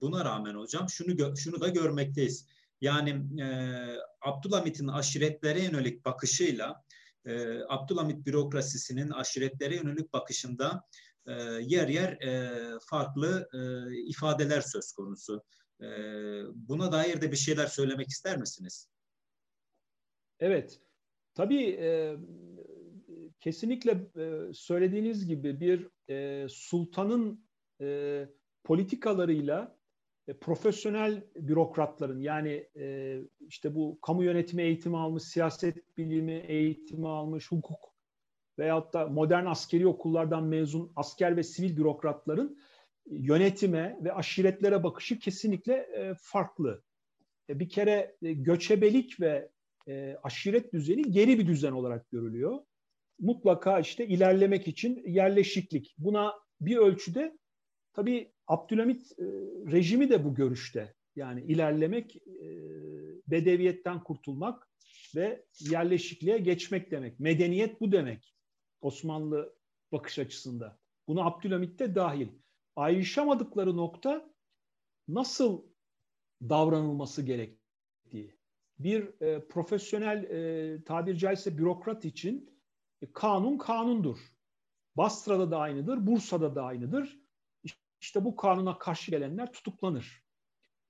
buna 0.00 0.24
rağmen 0.24 0.54
hocam 0.54 0.88
şunu 0.88 1.36
şunu 1.36 1.60
da 1.60 1.68
görmekteyiz. 1.68 2.46
Yani 2.80 3.10
e, 3.42 3.46
Abdülhamit'in 4.20 4.88
aşiretlere 4.88 5.62
yönelik 5.62 6.04
bakışıyla 6.04 6.84
e, 7.24 7.58
Abdülhamit 7.68 8.26
bürokrasisinin 8.26 9.10
aşiretlere 9.10 9.76
yönelik 9.76 10.12
bakışında 10.12 10.84
e, 11.26 11.32
yer 11.62 11.88
yer 11.88 12.12
e, 12.12 12.50
farklı 12.90 13.48
e, 13.54 13.92
ifadeler 13.96 14.60
söz 14.60 14.92
konusu. 14.92 15.42
Buna 16.54 16.92
dair 16.92 17.20
de 17.20 17.32
bir 17.32 17.36
şeyler 17.36 17.66
söylemek 17.66 18.08
ister 18.08 18.38
misiniz? 18.38 18.88
Evet. 20.40 20.80
Tabii 21.34 21.80
kesinlikle 23.40 24.06
söylediğiniz 24.54 25.26
gibi 25.26 25.60
bir 25.60 25.88
sultanın 26.48 27.44
politikalarıyla 28.64 29.78
profesyonel 30.40 31.24
bürokratların 31.36 32.20
yani 32.20 32.68
işte 33.40 33.74
bu 33.74 33.98
kamu 34.00 34.24
yönetimi 34.24 34.62
eğitimi 34.62 34.98
almış, 34.98 35.22
siyaset 35.22 35.98
bilimi 35.98 36.44
eğitimi 36.48 37.08
almış, 37.08 37.50
hukuk 37.50 37.91
veyahut 38.58 38.92
da 38.92 39.06
modern 39.06 39.46
askeri 39.46 39.86
okullardan 39.86 40.44
mezun 40.44 40.92
asker 40.96 41.36
ve 41.36 41.42
sivil 41.42 41.76
bürokratların 41.76 42.58
yönetime 43.06 43.98
ve 44.02 44.12
aşiretlere 44.12 44.82
bakışı 44.82 45.18
kesinlikle 45.18 45.74
e, 45.74 46.14
farklı. 46.18 46.82
E, 47.48 47.60
bir 47.60 47.68
kere 47.68 48.16
e, 48.22 48.32
göçebelik 48.32 49.20
ve 49.20 49.50
e, 49.88 50.16
aşiret 50.22 50.72
düzeni 50.72 51.02
geri 51.02 51.38
bir 51.38 51.46
düzen 51.46 51.72
olarak 51.72 52.10
görülüyor. 52.10 52.58
Mutlaka 53.20 53.80
işte 53.80 54.06
ilerlemek 54.06 54.68
için 54.68 55.02
yerleşiklik. 55.06 55.94
Buna 55.98 56.32
bir 56.60 56.76
ölçüde 56.76 57.38
tabii 57.92 58.32
Abdülhamit 58.46 59.12
e, 59.12 59.24
rejimi 59.72 60.10
de 60.10 60.24
bu 60.24 60.34
görüşte. 60.34 60.94
Yani 61.16 61.42
ilerlemek, 61.42 62.16
e, 62.16 62.48
bedeviyetten 63.26 64.02
kurtulmak 64.02 64.68
ve 65.16 65.44
yerleşikliğe 65.60 66.38
geçmek 66.38 66.90
demek. 66.90 67.20
Medeniyet 67.20 67.80
bu 67.80 67.92
demek 67.92 68.31
Osmanlı 68.82 69.54
bakış 69.92 70.18
açısında. 70.18 70.78
Bunu 71.08 71.26
Abdülhamit 71.26 71.78
de 71.78 71.94
dahil. 71.94 72.28
Ayrışamadıkları 72.76 73.76
nokta 73.76 74.34
nasıl 75.08 75.62
davranılması 76.42 77.22
gerektiği. 77.22 78.36
Bir 78.78 79.20
e, 79.22 79.48
profesyonel 79.48 80.24
e, 80.24 80.84
tabir 80.84 81.16
caizse 81.16 81.58
bürokrat 81.58 82.04
için 82.04 82.60
e, 83.02 83.12
kanun 83.12 83.58
kanundur. 83.58 84.18
Basra'da 84.96 85.50
da 85.50 85.58
aynıdır, 85.58 86.06
Bursa'da 86.06 86.54
da 86.54 86.62
aynıdır. 86.62 87.20
İşte 88.00 88.24
bu 88.24 88.36
kanuna 88.36 88.78
karşı 88.78 89.10
gelenler 89.10 89.52
tutuklanır. 89.52 90.24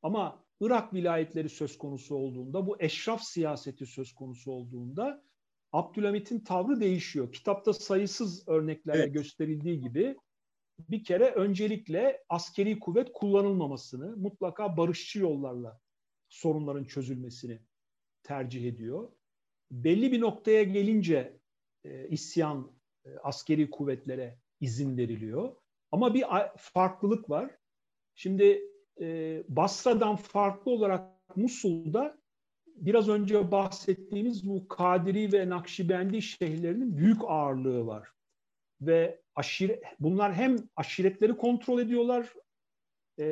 Ama 0.03 0.45
Irak 0.61 0.95
vilayetleri 0.95 1.49
söz 1.49 1.79
konusu 1.79 2.15
olduğunda, 2.15 2.67
bu 2.67 2.77
eşraf 2.81 3.23
siyaseti 3.23 3.87
söz 3.87 4.15
konusu 4.15 4.53
olduğunda 4.53 5.25
Abdülhamit'in 5.73 6.41
tavrı 6.41 6.81
değişiyor. 6.81 7.33
Kitapta 7.33 7.73
sayısız 7.73 8.49
örneklerle 8.49 9.03
evet. 9.03 9.15
gösterildiği 9.15 9.81
gibi 9.81 10.17
bir 10.79 11.05
kere 11.05 11.31
öncelikle 11.31 12.25
askeri 12.29 12.79
kuvvet 12.79 13.13
kullanılmamasını, 13.13 14.17
mutlaka 14.17 14.77
barışçı 14.77 15.19
yollarla 15.19 15.81
sorunların 16.29 16.85
çözülmesini 16.85 17.61
tercih 18.23 18.69
ediyor. 18.69 19.13
Belli 19.71 20.13
bir 20.13 20.21
noktaya 20.21 20.63
gelince 20.63 21.41
e, 21.85 22.09
isyan 22.09 22.73
e, 23.05 23.17
askeri 23.17 23.71
kuvvetlere 23.71 24.39
izin 24.61 24.97
veriliyor. 24.97 25.57
Ama 25.93 26.15
bir 26.15 26.25
farklılık 26.57 27.31
var. 27.31 27.51
Şimdi 28.15 28.63
e, 29.01 29.43
Basra'dan 29.49 30.17
farklı 30.17 30.71
olarak 30.71 31.37
Musul'da 31.37 32.22
biraz 32.77 33.09
önce 33.09 33.51
bahsettiğimiz 33.51 34.49
bu 34.49 34.69
Kadiri 34.69 35.33
ve 35.33 35.49
Nakşibendi 35.49 36.23
şehirlerinin 36.23 36.97
büyük 36.97 37.21
ağırlığı 37.27 37.87
var. 37.87 38.09
Ve 38.81 39.23
aşire, 39.35 39.83
bunlar 40.01 40.35
hem 40.35 40.57
aşiretleri 40.77 41.37
kontrol 41.37 41.81
ediyorlar, 41.81 42.35
e, 43.19 43.25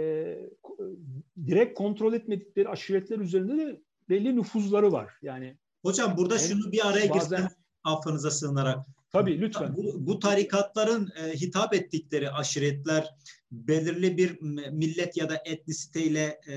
direkt 1.46 1.78
kontrol 1.78 2.12
etmedikleri 2.12 2.68
aşiretler 2.68 3.18
üzerinde 3.18 3.56
de 3.56 3.80
belli 4.08 4.36
nüfuzları 4.36 4.92
var. 4.92 5.12
Yani 5.22 5.58
Hocam 5.82 6.16
burada 6.16 6.38
şunu 6.38 6.72
bir 6.72 6.88
araya 6.88 7.10
bazen... 7.10 7.38
girsem 7.38 7.48
affınıza 7.84 8.30
sığınarak. 8.30 8.86
Tabii 9.12 9.40
lütfen. 9.40 9.76
Bu, 9.76 10.06
bu 10.06 10.18
tarikatların 10.18 11.12
e, 11.16 11.32
hitap 11.32 11.74
ettikleri 11.74 12.30
aşiretler 12.30 13.14
belirli 13.52 14.16
bir 14.16 14.40
millet 14.70 15.16
ya 15.16 15.28
da 15.28 15.42
etnisiteyle 15.44 16.40
e, 16.48 16.56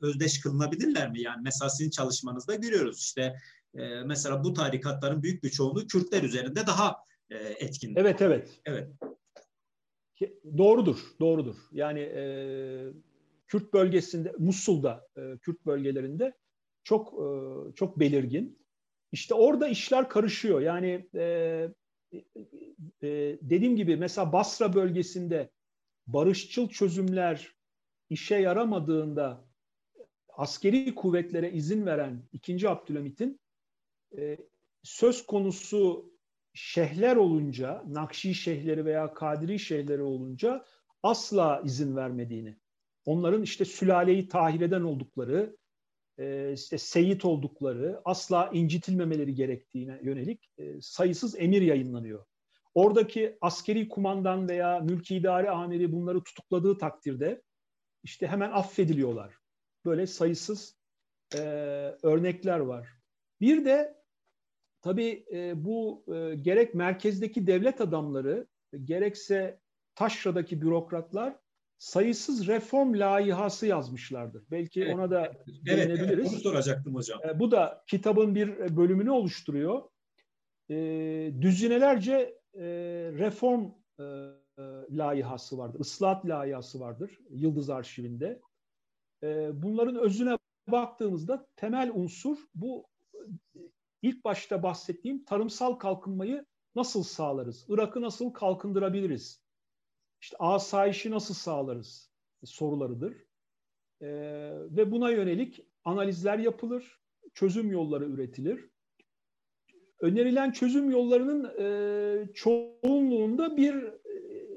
özdeş 0.00 0.40
kılınabilirler 0.40 1.10
mi? 1.10 1.20
Yani 1.20 1.40
mesela 1.44 1.70
sizin 1.70 1.90
çalışmanızda 1.90 2.54
görüyoruz 2.54 3.00
işte 3.00 3.36
e, 3.74 4.02
mesela 4.04 4.44
bu 4.44 4.52
tarikatların 4.52 5.22
büyük 5.22 5.44
bir 5.44 5.50
çoğunluğu 5.50 5.86
Kürtler 5.86 6.22
üzerinde 6.22 6.66
daha 6.66 6.96
e, 7.30 7.36
etkin. 7.36 7.94
Evet 7.96 8.22
evet. 8.22 8.60
Evet. 8.64 8.88
Doğrudur, 10.58 10.98
doğrudur. 11.20 11.56
Yani 11.72 12.00
e, 12.00 12.24
Kürt 13.46 13.72
bölgesinde, 13.72 14.32
Musul'da, 14.38 15.08
e, 15.16 15.38
Kürt 15.38 15.66
bölgelerinde 15.66 16.32
çok 16.84 17.12
e, 17.12 17.26
çok 17.74 18.00
belirgin. 18.00 18.58
İşte 19.12 19.34
orada 19.34 19.68
işler 19.68 20.08
karışıyor. 20.08 20.60
Yani 20.60 21.08
e, 21.14 21.68
e, 23.02 23.38
dediğim 23.42 23.76
gibi 23.76 23.96
mesela 23.96 24.32
Basra 24.32 24.74
bölgesinde 24.74 25.50
barışçıl 26.12 26.68
çözümler 26.68 27.54
işe 28.10 28.36
yaramadığında 28.36 29.44
askeri 30.28 30.94
kuvvetlere 30.94 31.52
izin 31.52 31.86
veren 31.86 32.22
2. 32.32 32.68
Abdülhamit'in 32.68 33.40
e, 34.18 34.38
söz 34.82 35.26
konusu 35.26 36.12
şeyhler 36.54 37.16
olunca, 37.16 37.84
Nakşi 37.88 38.34
şeyhleri 38.34 38.84
veya 38.84 39.14
Kadiri 39.14 39.58
şeyhleri 39.58 40.02
olunca 40.02 40.64
asla 41.02 41.62
izin 41.64 41.96
vermediğini, 41.96 42.56
onların 43.04 43.42
işte 43.42 43.64
sülaleyi 43.64 44.28
tahireden 44.28 44.82
oldukları, 44.82 45.56
e, 46.18 46.52
işte 46.52 46.78
seyit 46.78 47.24
oldukları, 47.24 48.00
asla 48.04 48.50
incitilmemeleri 48.52 49.34
gerektiğine 49.34 50.00
yönelik 50.02 50.50
e, 50.58 50.80
sayısız 50.80 51.34
emir 51.38 51.62
yayınlanıyor. 51.62 52.24
Oradaki 52.74 53.38
askeri 53.40 53.88
kumandan 53.88 54.48
veya 54.48 54.80
mülki 54.80 55.16
idare 55.16 55.50
amiri 55.50 55.92
bunları 55.92 56.22
tutukladığı 56.22 56.78
takdirde 56.78 57.42
işte 58.02 58.26
hemen 58.26 58.50
affediliyorlar. 58.50 59.34
Böyle 59.84 60.06
sayısız 60.06 60.76
e, 61.34 61.38
örnekler 62.02 62.58
var. 62.58 62.88
Bir 63.40 63.64
de 63.64 64.02
tabii 64.82 65.26
e, 65.32 65.64
bu 65.64 66.04
e, 66.14 66.34
gerek 66.34 66.74
merkezdeki 66.74 67.46
devlet 67.46 67.80
adamları 67.80 68.46
gerekse 68.84 69.60
taşradaki 69.94 70.62
bürokratlar 70.62 71.36
sayısız 71.78 72.46
reform 72.46 72.98
layihası 72.98 73.66
yazmışlardır. 73.66 74.44
Belki 74.50 74.82
evet, 74.82 74.94
ona 74.94 75.10
da 75.10 75.32
evet, 75.66 76.00
evet, 76.00 76.28
onu 76.28 76.38
soracaktım 76.38 76.94
hocam. 76.94 77.20
E, 77.28 77.38
bu 77.38 77.50
da 77.50 77.84
kitabın 77.86 78.34
bir 78.34 78.76
bölümünü 78.76 79.10
oluşturuyor. 79.10 79.82
E, 80.70 80.74
düzinelerce 81.40 82.41
e, 82.54 82.62
reform 83.12 83.70
e, 84.00 84.02
layihası 84.90 85.58
vardır, 85.58 85.80
ıslahat 85.80 86.26
layihası 86.26 86.80
vardır 86.80 87.18
Yıldız 87.30 87.70
Arşivinde. 87.70 88.40
E, 89.22 89.62
bunların 89.62 89.96
özüne 89.96 90.38
baktığımızda 90.68 91.46
temel 91.56 91.90
unsur 91.94 92.38
bu 92.54 92.86
ilk 94.02 94.24
başta 94.24 94.62
bahsettiğim 94.62 95.24
tarımsal 95.24 95.74
kalkınmayı 95.74 96.46
nasıl 96.74 97.02
sağlarız? 97.02 97.66
Irak'ı 97.68 98.00
nasıl 98.00 98.30
kalkındırabiliriz? 98.30 99.42
İşte 100.20 100.36
asayişi 100.40 101.10
nasıl 101.10 101.34
sağlarız? 101.34 102.12
sorularıdır. 102.44 103.12
Ee, 104.00 104.06
ve 104.70 104.92
buna 104.92 105.10
yönelik 105.10 105.60
analizler 105.84 106.38
yapılır, 106.38 107.00
çözüm 107.34 107.70
yolları 107.70 108.04
üretilir. 108.04 108.70
Önerilen 110.02 110.50
çözüm 110.50 110.90
yollarının 110.90 111.44
e, 111.58 112.32
çoğunluğunda 112.34 113.56
bir 113.56 113.74
e, 113.74 113.92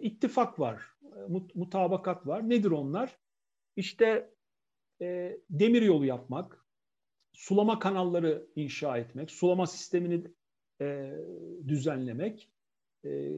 ittifak 0.02 0.60
var, 0.60 0.82
mut, 1.28 1.56
mutabakat 1.56 2.28
var. 2.28 2.50
Nedir 2.50 2.72
onlar? 2.72 3.18
İşte 3.76 4.34
e, 5.02 5.38
demir 5.50 5.82
yolu 5.82 6.06
yapmak, 6.06 6.66
sulama 7.34 7.80
kanalları 7.80 8.48
inşa 8.56 8.98
etmek, 8.98 9.32
sulama 9.32 9.68
sistemini 9.68 10.24
e, 10.82 11.14
düzenlemek, 11.68 12.52
e, 13.06 13.32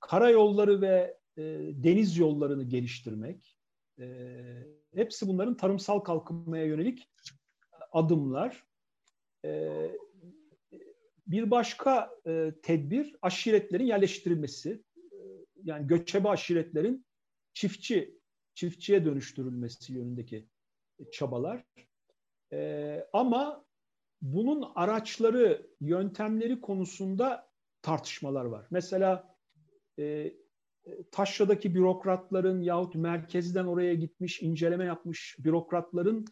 karayolları 0.00 0.80
ve 0.80 1.18
e, 1.36 1.42
deniz 1.72 2.18
yollarını 2.18 2.64
geliştirmek, 2.64 3.56
e, 3.98 4.06
hepsi 4.94 5.28
bunların 5.28 5.56
tarımsal 5.56 5.98
kalkınmaya 5.98 6.64
yönelik 6.64 7.08
adımlar. 7.92 8.64
E, 9.44 9.90
bir 11.26 11.50
başka 11.50 12.10
e, 12.26 12.52
tedbir 12.62 13.16
aşiretlerin 13.22 13.86
yerleştirilmesi. 13.86 14.82
E, 14.96 15.16
yani 15.64 15.86
göçebe 15.86 16.28
aşiretlerin 16.28 17.06
çiftçi 17.54 18.18
çiftçiye 18.54 19.04
dönüştürülmesi 19.04 19.92
yönündeki 19.92 20.48
çabalar. 21.12 21.64
E, 22.52 23.06
ama 23.12 23.64
bunun 24.22 24.72
araçları, 24.74 25.66
yöntemleri 25.80 26.60
konusunda 26.60 27.48
tartışmalar 27.82 28.44
var. 28.44 28.66
Mesela 28.70 29.36
e, 29.98 30.34
Taşra'daki 31.10 31.74
bürokratların 31.74 32.60
yahut 32.60 32.94
merkezden 32.94 33.64
oraya 33.64 33.94
gitmiş, 33.94 34.42
inceleme 34.42 34.84
yapmış 34.84 35.36
bürokratların 35.38 36.24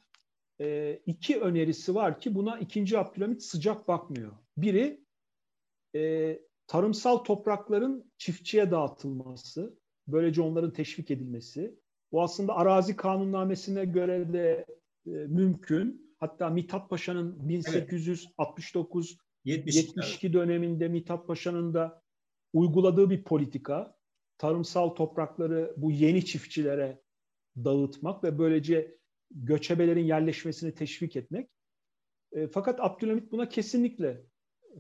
e, 0.60 0.98
iki 1.06 1.40
önerisi 1.40 1.94
var 1.94 2.20
ki 2.20 2.34
buna 2.34 2.58
ikinci 2.58 2.98
Abdülhamit 2.98 3.42
sıcak 3.42 3.88
bakmıyor. 3.88 4.32
Biri 4.56 5.04
e, 5.94 6.38
tarımsal 6.66 7.18
toprakların 7.18 8.12
çiftçiye 8.18 8.70
dağıtılması, 8.70 9.78
böylece 10.06 10.42
onların 10.42 10.72
teşvik 10.72 11.10
edilmesi. 11.10 11.78
Bu 12.12 12.22
aslında 12.22 12.56
arazi 12.56 12.96
kanunnamesine 12.96 13.84
göre 13.84 14.32
de 14.32 14.66
e, 15.06 15.10
mümkün. 15.10 16.16
Hatta 16.18 16.50
Mithat 16.50 16.90
Paşa'nın 16.90 17.48
1869 17.48 19.16
evet. 19.46 19.74
72 19.74 20.32
döneminde 20.32 20.88
Mithat 20.88 21.26
Paşa'nın 21.26 21.74
da 21.74 22.02
uyguladığı 22.52 23.10
bir 23.10 23.24
politika. 23.24 23.96
Tarımsal 24.38 24.88
toprakları 24.88 25.74
bu 25.76 25.90
yeni 25.90 26.24
çiftçilere 26.24 27.02
dağıtmak 27.56 28.24
ve 28.24 28.38
böylece 28.38 28.98
göçebelerin 29.30 30.04
yerleşmesini 30.04 30.74
teşvik 30.74 31.16
etmek. 31.16 31.50
E, 32.32 32.46
fakat 32.46 32.80
Abdülhamit 32.80 33.32
buna 33.32 33.48
kesinlikle 33.48 34.26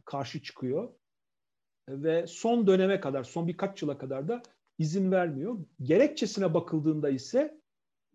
karşı 0.04 0.42
çıkıyor. 0.42 0.92
Ve 1.88 2.26
son 2.26 2.66
döneme 2.66 3.00
kadar, 3.00 3.24
son 3.24 3.48
birkaç 3.48 3.82
yıla 3.82 3.98
kadar 3.98 4.28
da 4.28 4.42
izin 4.78 5.12
vermiyor. 5.12 5.58
Gerekçesine 5.82 6.54
bakıldığında 6.54 7.10
ise 7.10 7.60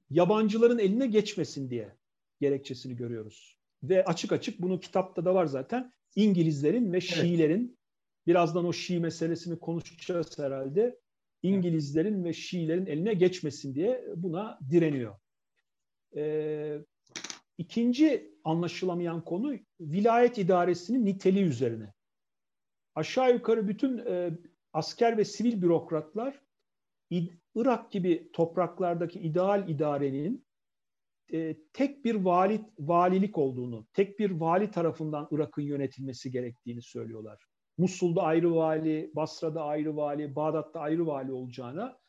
yabancıların 0.09 0.79
eline 0.79 1.07
geçmesin 1.07 1.69
diye 1.69 1.95
gerekçesini 2.41 2.95
görüyoruz. 2.95 3.57
Ve 3.83 4.05
açık 4.05 4.31
açık 4.31 4.61
bunu 4.61 4.79
kitapta 4.79 5.25
da 5.25 5.35
var 5.35 5.45
zaten. 5.45 5.93
İngilizlerin 6.15 6.93
ve 6.93 7.01
Şiilerin 7.01 7.77
birazdan 8.27 8.65
o 8.65 8.73
Şii 8.73 8.99
meselesini 8.99 9.59
konuşacağız 9.59 10.39
herhalde. 10.39 10.99
İngilizlerin 11.43 12.23
ve 12.23 12.33
Şiilerin 12.33 12.85
eline 12.85 13.13
geçmesin 13.13 13.75
diye 13.75 14.05
buna 14.15 14.59
direniyor. 14.69 15.15
Ee, 16.15 16.77
ikinci 17.57 18.31
anlaşılamayan 18.43 19.23
konu 19.23 19.55
vilayet 19.79 20.37
idaresinin 20.37 21.05
niteliği 21.05 21.45
üzerine. 21.45 21.93
Aşağı 22.95 23.33
yukarı 23.33 23.67
bütün 23.67 23.97
e, 23.97 24.31
asker 24.73 25.17
ve 25.17 25.25
sivil 25.25 25.61
bürokratlar 25.61 26.41
Irak 27.55 27.91
gibi 27.91 28.29
topraklardaki 28.33 29.19
ideal 29.19 29.69
idarenin 29.69 30.45
e, 31.33 31.57
tek 31.73 32.05
bir 32.05 32.15
vali, 32.15 32.61
valilik 32.79 33.37
olduğunu, 33.37 33.87
tek 33.93 34.19
bir 34.19 34.31
vali 34.31 34.71
tarafından 34.71 35.27
Irak'ın 35.31 35.61
yönetilmesi 35.61 36.31
gerektiğini 36.31 36.81
söylüyorlar. 36.81 37.43
Musul'da 37.77 38.21
ayrı 38.21 38.55
vali, 38.55 39.11
Basra'da 39.15 39.63
ayrı 39.63 39.95
vali, 39.95 40.35
Bağdat'ta 40.35 40.79
ayrı 40.79 41.07
vali 41.07 41.31
olacağına 41.31 41.99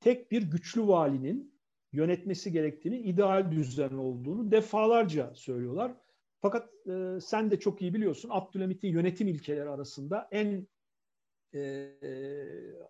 tek 0.00 0.30
bir 0.30 0.42
güçlü 0.42 0.86
valinin 0.86 1.49
yönetmesi 1.92 2.52
gerektiğini, 2.52 2.98
ideal 2.98 3.50
düzen 3.50 3.92
olduğunu 3.92 4.50
defalarca 4.50 5.34
söylüyorlar. 5.34 5.92
Fakat 6.40 6.70
e, 6.86 7.20
sen 7.20 7.50
de 7.50 7.60
çok 7.60 7.82
iyi 7.82 7.94
biliyorsun 7.94 8.30
Abdülhamit'in 8.32 8.88
yönetim 8.88 9.28
ilkeleri 9.28 9.68
arasında 9.68 10.28
en 10.30 10.66
e, 11.54 11.90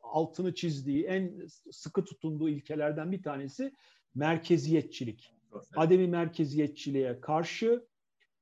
altını 0.03 0.55
çizdiği, 0.55 1.05
en 1.05 1.47
sıkı 1.71 2.05
tutunduğu 2.05 2.49
ilkelerden 2.49 3.13
bir 3.13 3.23
tanesi 3.23 3.73
merkeziyetçilik. 4.15 5.35
Ademi 5.77 6.07
merkeziyetçiliğe 6.07 7.21
karşı 7.21 7.87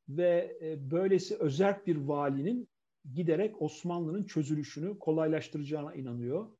ve 0.08 0.58
e, 0.62 0.90
böylesi 0.90 1.36
özerk 1.36 1.86
bir 1.86 1.96
valinin 1.96 2.68
giderek 3.14 3.62
Osmanlı'nın 3.62 4.24
çözülüşünü 4.24 4.98
kolaylaştıracağına 4.98 5.94
inanıyor. 5.94 6.57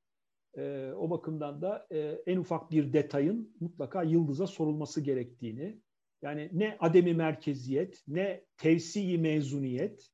E, 0.59 0.93
o 0.93 1.11
bakımdan 1.11 1.63
da 1.63 1.87
e, 1.91 1.99
en 2.27 2.37
ufak 2.37 2.71
bir 2.71 2.93
detayın 2.93 3.57
mutlaka 3.61 4.03
Yıldız'a 4.03 4.47
sorulması 4.47 5.01
gerektiğini, 5.01 5.81
yani 6.23 6.51
ne 6.53 6.77
ademi 6.81 7.15
merkeziyet, 7.15 8.03
ne 8.09 8.45
tevsi 8.57 9.19
mezuniyet, 9.19 10.11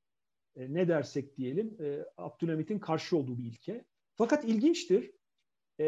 e, 0.56 0.74
ne 0.74 0.88
dersek 0.88 1.36
diyelim 1.36 1.76
e, 1.80 2.04
Abdülhamit'in 2.16 2.78
karşı 2.78 3.16
olduğu 3.16 3.38
bir 3.38 3.44
ilke. 3.44 3.84
Fakat 4.14 4.44
ilginçtir. 4.44 5.10
E, 5.80 5.84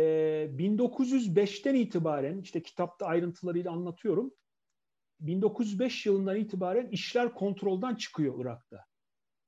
1905'ten 0.58 1.74
itibaren 1.74 2.38
işte 2.38 2.62
kitapta 2.62 3.06
ayrıntılarıyla 3.06 3.72
anlatıyorum. 3.72 4.32
1905 5.20 6.06
yılından 6.06 6.36
itibaren 6.36 6.88
işler 6.88 7.34
kontrolden 7.34 7.94
çıkıyor 7.94 8.40
Irak'ta. 8.40 8.84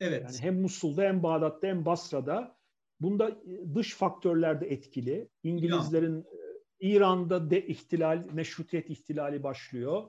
Evet. 0.00 0.22
Yani 0.22 0.38
hem 0.38 0.60
Musul'da 0.60 1.02
hem 1.02 1.22
Bağdat'ta 1.22 1.66
hem 1.68 1.84
Basra'da. 1.84 2.57
Bunda 3.00 3.28
e, 3.28 3.74
dış 3.74 3.94
faktörler 3.94 4.60
de 4.60 4.66
etkili. 4.66 5.28
İngilizlerin. 5.42 6.20
E, 6.20 6.48
İran'da 6.80 7.50
de 7.50 7.66
ihtilal, 7.66 8.24
meşrutiyet 8.32 8.90
ihtilali 8.90 9.42
başlıyor. 9.42 10.08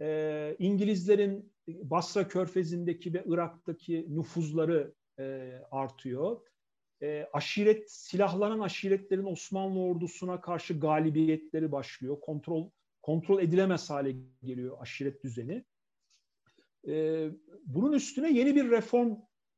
Ee, 0.00 0.56
İngilizlerin 0.58 1.52
Basra 1.68 2.28
Körfezi'ndeki 2.28 3.14
ve 3.14 3.24
Irak'taki 3.26 4.06
nüfuzları 4.08 4.94
e, 5.18 5.52
artıyor. 5.70 6.40
E, 7.02 7.28
aşiret, 7.32 7.90
silahlanan 7.90 8.60
aşiretlerin 8.60 9.24
Osmanlı 9.24 9.80
ordusuna 9.80 10.40
karşı 10.40 10.80
galibiyetleri 10.80 11.72
başlıyor. 11.72 12.20
Kontrol 12.20 12.70
kontrol 13.02 13.42
edilemez 13.42 13.90
hale 13.90 14.16
geliyor 14.42 14.76
aşiret 14.80 15.24
düzeni. 15.24 15.64
E, 16.88 17.28
bunun 17.66 17.92
üstüne 17.92 18.32
yeni 18.32 18.56
bir 18.56 18.70
reform 18.70 19.16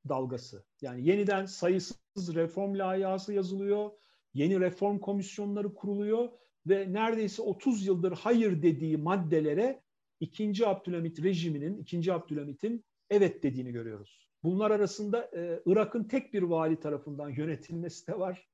dalgası. 0.09 0.65
Yani 0.81 1.09
yeniden 1.09 1.47
sayısız 1.47 2.35
reform 2.35 2.79
layihası 2.79 3.33
yazılıyor. 3.33 3.91
Yeni 4.35 4.61
reform 4.61 4.99
komisyonları 4.99 5.75
kuruluyor 5.75 6.29
ve 6.67 6.93
neredeyse 6.93 7.43
30 7.43 7.87
yıldır 7.87 8.13
hayır 8.13 8.63
dediği 8.63 8.97
maddelere 8.97 9.83
ikinci 10.21 10.67
Abdülhamit 10.67 11.23
rejiminin, 11.23 11.79
ikinci 11.79 12.13
Abdülhamit'in 12.13 12.85
evet 13.11 13.43
dediğini 13.43 13.73
görüyoruz. 13.73 14.29
Bunlar 14.43 14.71
arasında 14.71 15.31
e, 15.37 15.63
Irak'ın 15.67 16.05
tek 16.05 16.35
bir 16.35 16.43
vali 16.43 16.81
tarafından 16.81 17.29
yönetilmesi 17.29 18.07
de 18.07 18.19
var. 18.19 18.49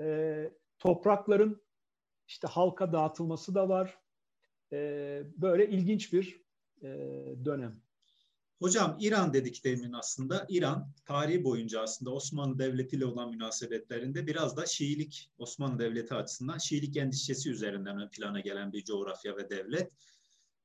E, 0.00 0.50
toprakların 0.78 1.62
işte 2.28 2.48
halka 2.48 2.92
dağıtılması 2.92 3.54
da 3.54 3.68
var. 3.68 3.98
E, 4.72 5.22
böyle 5.36 5.68
ilginç 5.68 6.12
bir 6.12 6.42
e, 6.82 6.88
dönem. 7.44 7.85
Hocam 8.60 8.96
İran 9.00 9.32
dedik 9.32 9.64
demin 9.64 9.92
aslında. 9.92 10.46
İran 10.48 10.92
tarihi 11.04 11.44
boyunca 11.44 11.80
aslında 11.80 12.10
Osmanlı 12.10 12.58
Devleti 12.58 12.96
ile 12.96 13.06
olan 13.06 13.30
münasebetlerinde 13.30 14.26
biraz 14.26 14.56
da 14.56 14.66
Şiilik 14.66 15.30
Osmanlı 15.38 15.78
Devleti 15.78 16.14
açısından 16.14 16.58
Şiilik 16.58 16.96
endişesi 16.96 17.50
üzerinden 17.50 18.00
ön 18.00 18.08
plana 18.08 18.40
gelen 18.40 18.72
bir 18.72 18.84
coğrafya 18.84 19.36
ve 19.36 19.50
devlet. 19.50 19.92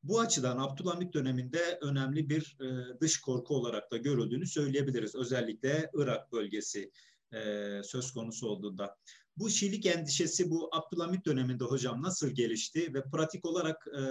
Bu 0.04 0.20
açıdan 0.20 0.58
Abdülhamit 0.58 1.14
döneminde 1.14 1.80
önemli 1.82 2.30
bir 2.30 2.58
e, 2.62 3.00
dış 3.00 3.22
korku 3.22 3.56
olarak 3.56 3.92
da 3.92 3.98
görüldüğünü 3.98 4.48
söyleyebiliriz. 4.48 5.16
Özellikle 5.16 5.90
Irak 5.94 6.32
bölgesi 6.32 6.92
e, 7.34 7.40
söz 7.84 8.12
konusu 8.12 8.48
olduğunda. 8.48 8.98
Bu 9.38 9.50
Şiilik 9.50 9.86
endişesi 9.86 10.50
bu 10.50 10.70
Abdülhamit 10.72 11.26
döneminde 11.26 11.64
hocam 11.64 12.02
nasıl 12.02 12.30
gelişti 12.30 12.94
ve 12.94 13.04
pratik 13.04 13.46
olarak 13.46 13.88
e, 13.88 14.02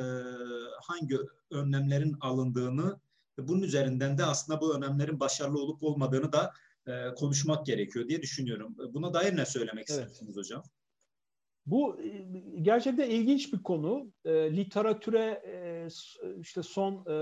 hangi 0.83 1.19
önlemlerin 1.51 2.16
alındığını 2.21 3.01
bunun 3.38 3.62
üzerinden 3.62 4.19
de 4.19 4.25
aslında 4.25 4.61
bu 4.61 4.77
önlemlerin 4.77 5.21
başarılı 5.21 5.62
olup 5.62 5.83
olmadığını 5.83 6.33
da 6.33 6.53
e, 6.87 7.14
konuşmak 7.14 7.66
gerekiyor 7.66 8.09
diye 8.09 8.23
düşünüyorum. 8.23 8.77
Buna 8.95 9.14
dair 9.14 9.37
ne 9.37 9.47
söylemek 9.47 9.90
evet. 9.90 10.01
istersiniz 10.01 10.37
hocam? 10.37 10.62
Bu 11.66 12.01
e, 12.01 12.27
gerçekten 12.62 13.11
ilginç 13.11 13.53
bir 13.53 13.62
konu. 13.62 14.12
E, 14.25 14.57
literatüre 14.57 15.43
e, 15.47 15.88
işte 16.40 16.62
son 16.62 17.05
e, 17.07 17.16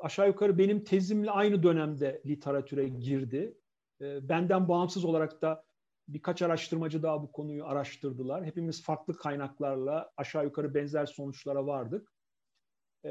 aşağı 0.00 0.26
yukarı 0.26 0.58
benim 0.58 0.84
tezimle 0.84 1.30
aynı 1.30 1.62
dönemde 1.62 2.22
literatüre 2.26 2.88
girdi. 2.88 3.58
E, 4.00 4.28
benden 4.28 4.68
bağımsız 4.68 5.04
olarak 5.04 5.42
da 5.42 5.64
birkaç 6.08 6.42
araştırmacı 6.42 7.02
daha 7.02 7.22
bu 7.22 7.32
konuyu 7.32 7.66
araştırdılar. 7.66 8.44
Hepimiz 8.44 8.82
farklı 8.82 9.16
kaynaklarla 9.16 10.10
aşağı 10.16 10.44
yukarı 10.44 10.74
benzer 10.74 11.06
sonuçlara 11.06 11.66
vardık. 11.66 12.12
E, 13.04 13.10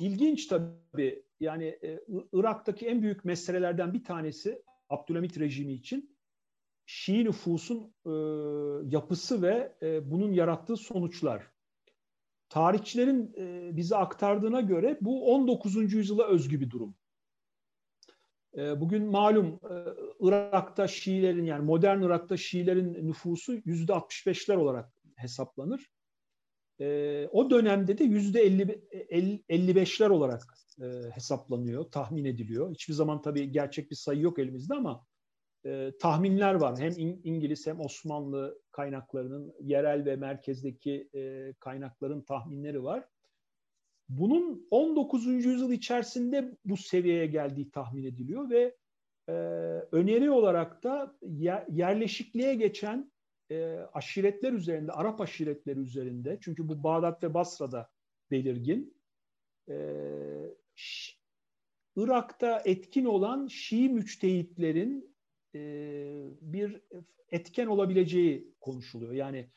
ilginç 0.00 0.46
tabii. 0.46 1.24
Yani 1.40 1.64
e, 1.64 2.00
Irak'taki 2.32 2.86
en 2.86 3.02
büyük 3.02 3.24
meselelerden 3.24 3.94
bir 3.94 4.04
tanesi 4.04 4.62
Abdülhamit 4.88 5.38
rejimi 5.38 5.72
için 5.72 6.18
Şii 6.86 7.24
nüfusun 7.24 7.94
e, 8.06 8.10
yapısı 8.96 9.42
ve 9.42 9.76
e, 9.82 10.10
bunun 10.10 10.32
yarattığı 10.32 10.76
sonuçlar. 10.76 11.50
Tarihçilerin 12.48 13.34
e, 13.38 13.76
bize 13.76 13.96
aktardığına 13.96 14.60
göre 14.60 14.98
bu 15.00 15.34
19. 15.34 15.92
yüzyıla 15.92 16.26
özgü 16.26 16.60
bir 16.60 16.70
durum. 16.70 16.94
E, 18.56 18.80
bugün 18.80 19.10
malum 19.10 19.46
e, 19.46 19.74
Irak'ta 20.20 20.88
Şiilerin 20.88 21.44
yani 21.44 21.64
modern 21.64 22.02
Irak'ta 22.02 22.36
Şiilerin 22.36 23.06
nüfusu 23.06 23.54
yüzde 23.64 23.92
65'ler 23.92 24.56
olarak 24.56 24.92
hesaplanır. 25.16 25.90
E, 26.80 27.28
o 27.32 27.50
dönemde 27.50 27.98
de 27.98 28.04
yüzde 28.04 28.46
55'ler 28.46 30.08
olarak 30.08 30.42
e, 30.82 30.86
hesaplanıyor, 31.10 31.84
tahmin 31.84 32.24
ediliyor. 32.24 32.70
Hiçbir 32.74 32.94
zaman 32.94 33.22
tabii 33.22 33.52
gerçek 33.52 33.90
bir 33.90 33.96
sayı 33.96 34.20
yok 34.20 34.38
elimizde 34.38 34.74
ama 34.74 35.06
e, 35.66 35.92
tahminler 36.00 36.54
var. 36.54 36.78
Hem 36.78 36.92
İngiliz 37.24 37.66
hem 37.66 37.80
Osmanlı 37.80 38.62
kaynaklarının 38.70 39.54
yerel 39.60 40.04
ve 40.04 40.16
merkezdeki 40.16 41.08
e, 41.14 41.52
kaynakların 41.60 42.22
tahminleri 42.22 42.84
var. 42.84 43.04
Bunun 44.08 44.66
19. 44.70 45.26
yüzyıl 45.26 45.72
içerisinde 45.72 46.56
bu 46.64 46.76
seviyeye 46.76 47.26
geldiği 47.26 47.70
tahmin 47.70 48.04
ediliyor 48.04 48.50
ve 48.50 48.76
e, 49.28 49.32
öneri 49.92 50.30
olarak 50.30 50.84
da 50.84 51.16
yer, 51.22 51.64
yerleşikliğe 51.68 52.54
geçen 52.54 53.12
e, 53.50 53.78
aşiretler 53.92 54.52
üzerinde, 54.52 54.92
Arap 54.92 55.20
aşiretleri 55.20 55.80
üzerinde, 55.80 56.38
çünkü 56.40 56.68
bu 56.68 56.82
Bağdat 56.82 57.22
ve 57.22 57.34
Basra'da 57.34 57.90
belirgin, 58.30 58.94
e, 59.68 59.76
Irak'ta 61.96 62.62
etkin 62.64 63.04
olan 63.04 63.46
Şii 63.46 63.88
müçtehitlerin 63.88 65.14
e, 65.54 65.60
bir 66.40 66.80
etken 67.30 67.66
olabileceği 67.66 68.54
konuşuluyor. 68.60 69.12
Yani 69.12 69.50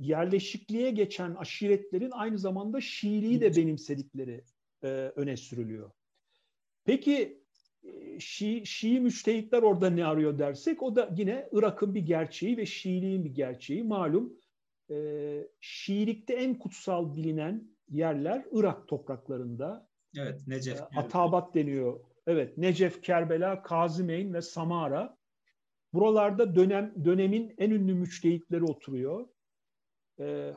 yerleşikliğe 0.00 0.90
geçen 0.90 1.34
aşiretlerin 1.34 2.10
aynı 2.10 2.38
zamanda 2.38 2.80
Şiiliği 2.80 3.40
de 3.40 3.56
benimsedikleri 3.56 4.44
e, 4.82 4.88
öne 4.88 5.36
sürülüyor. 5.36 5.90
Peki 6.84 7.37
Şii, 8.18 8.66
Şii 8.66 9.00
müçtehitler 9.00 9.62
orada 9.62 9.90
ne 9.90 10.06
arıyor 10.06 10.38
dersek 10.38 10.82
o 10.82 10.96
da 10.96 11.10
yine 11.16 11.48
Irak'ın 11.52 11.94
bir 11.94 12.06
gerçeği 12.06 12.56
ve 12.56 12.66
Şiiliğin 12.66 13.24
bir 13.24 13.34
gerçeği. 13.34 13.82
Malum 13.82 14.32
e, 14.90 14.96
Şiilikte 15.60 16.34
en 16.34 16.58
kutsal 16.58 17.14
bilinen 17.14 17.68
yerler 17.90 18.44
Irak 18.52 18.88
topraklarında. 18.88 19.88
Evet, 20.18 20.40
Necef. 20.46 20.80
E, 20.80 20.84
Atabat 20.96 21.54
deniyor 21.54 22.00
Evet, 22.28 22.58
Necef, 22.58 23.02
Kerbela, 23.02 23.62
Kazimeyn 23.62 24.34
ve 24.34 24.42
Samara. 24.42 25.18
Buralarda 25.92 26.54
dönem 26.54 26.94
dönemin 27.04 27.54
en 27.58 27.70
ünlü 27.70 27.94
müçtehitleri 27.94 28.64
oturuyor. 28.64 29.28
Ee, 30.20 30.54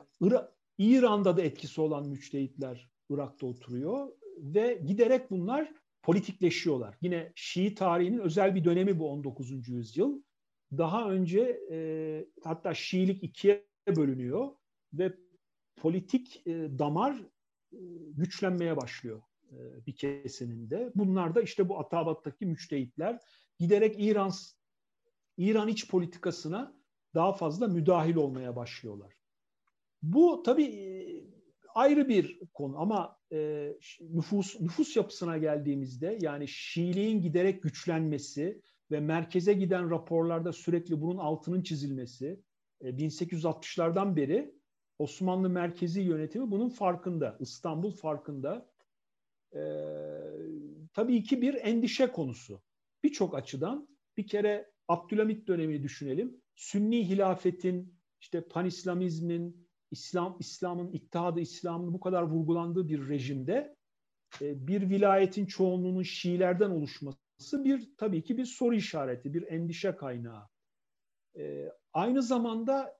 İran'da 0.78 1.36
da 1.36 1.42
etkisi 1.42 1.80
olan 1.80 2.08
müçtehitler 2.08 2.90
Irak'ta 3.10 3.46
oturuyor 3.46 4.08
ve 4.38 4.82
giderek 4.86 5.30
bunlar 5.30 5.72
politikleşiyorlar. 6.02 6.96
Yine 7.00 7.32
Şii 7.34 7.74
tarihinin 7.74 8.18
özel 8.18 8.54
bir 8.54 8.64
dönemi 8.64 8.98
bu 8.98 9.10
19. 9.10 9.68
yüzyıl. 9.68 10.22
Daha 10.78 11.10
önce 11.10 11.60
e, 11.70 12.26
hatta 12.44 12.74
Şiilik 12.74 13.22
ikiye 13.22 13.66
bölünüyor 13.96 14.48
ve 14.92 15.14
politik 15.76 16.46
e, 16.46 16.78
damar 16.78 17.16
e, 17.72 17.78
güçlenmeye 18.16 18.76
başlıyor. 18.76 19.22
E, 19.52 19.86
bir 19.86 19.96
kesiminde. 19.96 20.92
Bunlar 20.94 21.34
da 21.34 21.42
işte 21.42 21.68
bu 21.68 21.78
Atabat'taki 21.78 22.46
müçtehitler 22.46 23.18
giderek 23.58 23.94
İran 23.98 24.32
İran 25.36 25.68
iç 25.68 25.90
politikasına 25.90 26.76
daha 27.14 27.32
fazla 27.32 27.68
müdahil 27.68 28.14
olmaya 28.14 28.56
başlıyorlar. 28.56 29.12
Bu 30.02 30.42
tabii 30.42 30.64
e, 30.64 31.01
ayrı 31.74 32.08
bir 32.08 32.40
konu 32.54 32.78
ama 32.78 33.16
e, 33.32 33.68
nüfus 34.00 34.60
nüfus 34.60 34.96
yapısına 34.96 35.38
geldiğimizde 35.38 36.18
yani 36.20 36.48
Şiiliğin 36.48 37.20
giderek 37.20 37.62
güçlenmesi 37.62 38.62
ve 38.90 39.00
merkeze 39.00 39.52
giden 39.52 39.90
raporlarda 39.90 40.52
sürekli 40.52 41.00
bunun 41.00 41.18
altının 41.18 41.62
çizilmesi 41.62 42.40
1860'lardan 42.82 44.16
beri 44.16 44.54
Osmanlı 44.98 45.48
merkezi 45.48 46.00
yönetimi 46.00 46.50
bunun 46.50 46.68
farkında. 46.68 47.36
İstanbul 47.40 47.90
farkında 47.90 48.70
e, 49.54 49.60
tabii 50.92 51.22
ki 51.22 51.42
bir 51.42 51.54
endişe 51.54 52.06
konusu. 52.06 52.62
Birçok 53.04 53.34
açıdan 53.34 53.88
bir 54.16 54.26
kere 54.26 54.72
Abdülhamit 54.88 55.48
dönemini 55.48 55.82
düşünelim. 55.82 56.36
Sünni 56.54 57.08
hilafetin, 57.08 57.94
işte 58.20 58.48
panislamizmin, 58.48 59.68
İslam 59.92 60.36
İslam'ın 60.40 60.92
ittihadı 60.92 61.40
İslam'ın 61.40 61.94
bu 61.94 62.00
kadar 62.00 62.22
vurgulandığı 62.22 62.88
bir 62.88 63.08
rejimde 63.08 63.76
e, 64.40 64.66
bir 64.66 64.90
vilayetin 64.90 65.46
çoğunluğunun 65.46 66.02
Şiilerden 66.02 66.70
oluşması 66.70 67.64
bir 67.64 67.96
tabii 67.98 68.24
ki 68.24 68.36
bir 68.36 68.44
soru 68.44 68.74
işareti, 68.74 69.34
bir 69.34 69.42
endişe 69.42 69.96
kaynağı. 69.96 70.48
E, 71.36 71.68
aynı 71.92 72.22
zamanda 72.22 72.98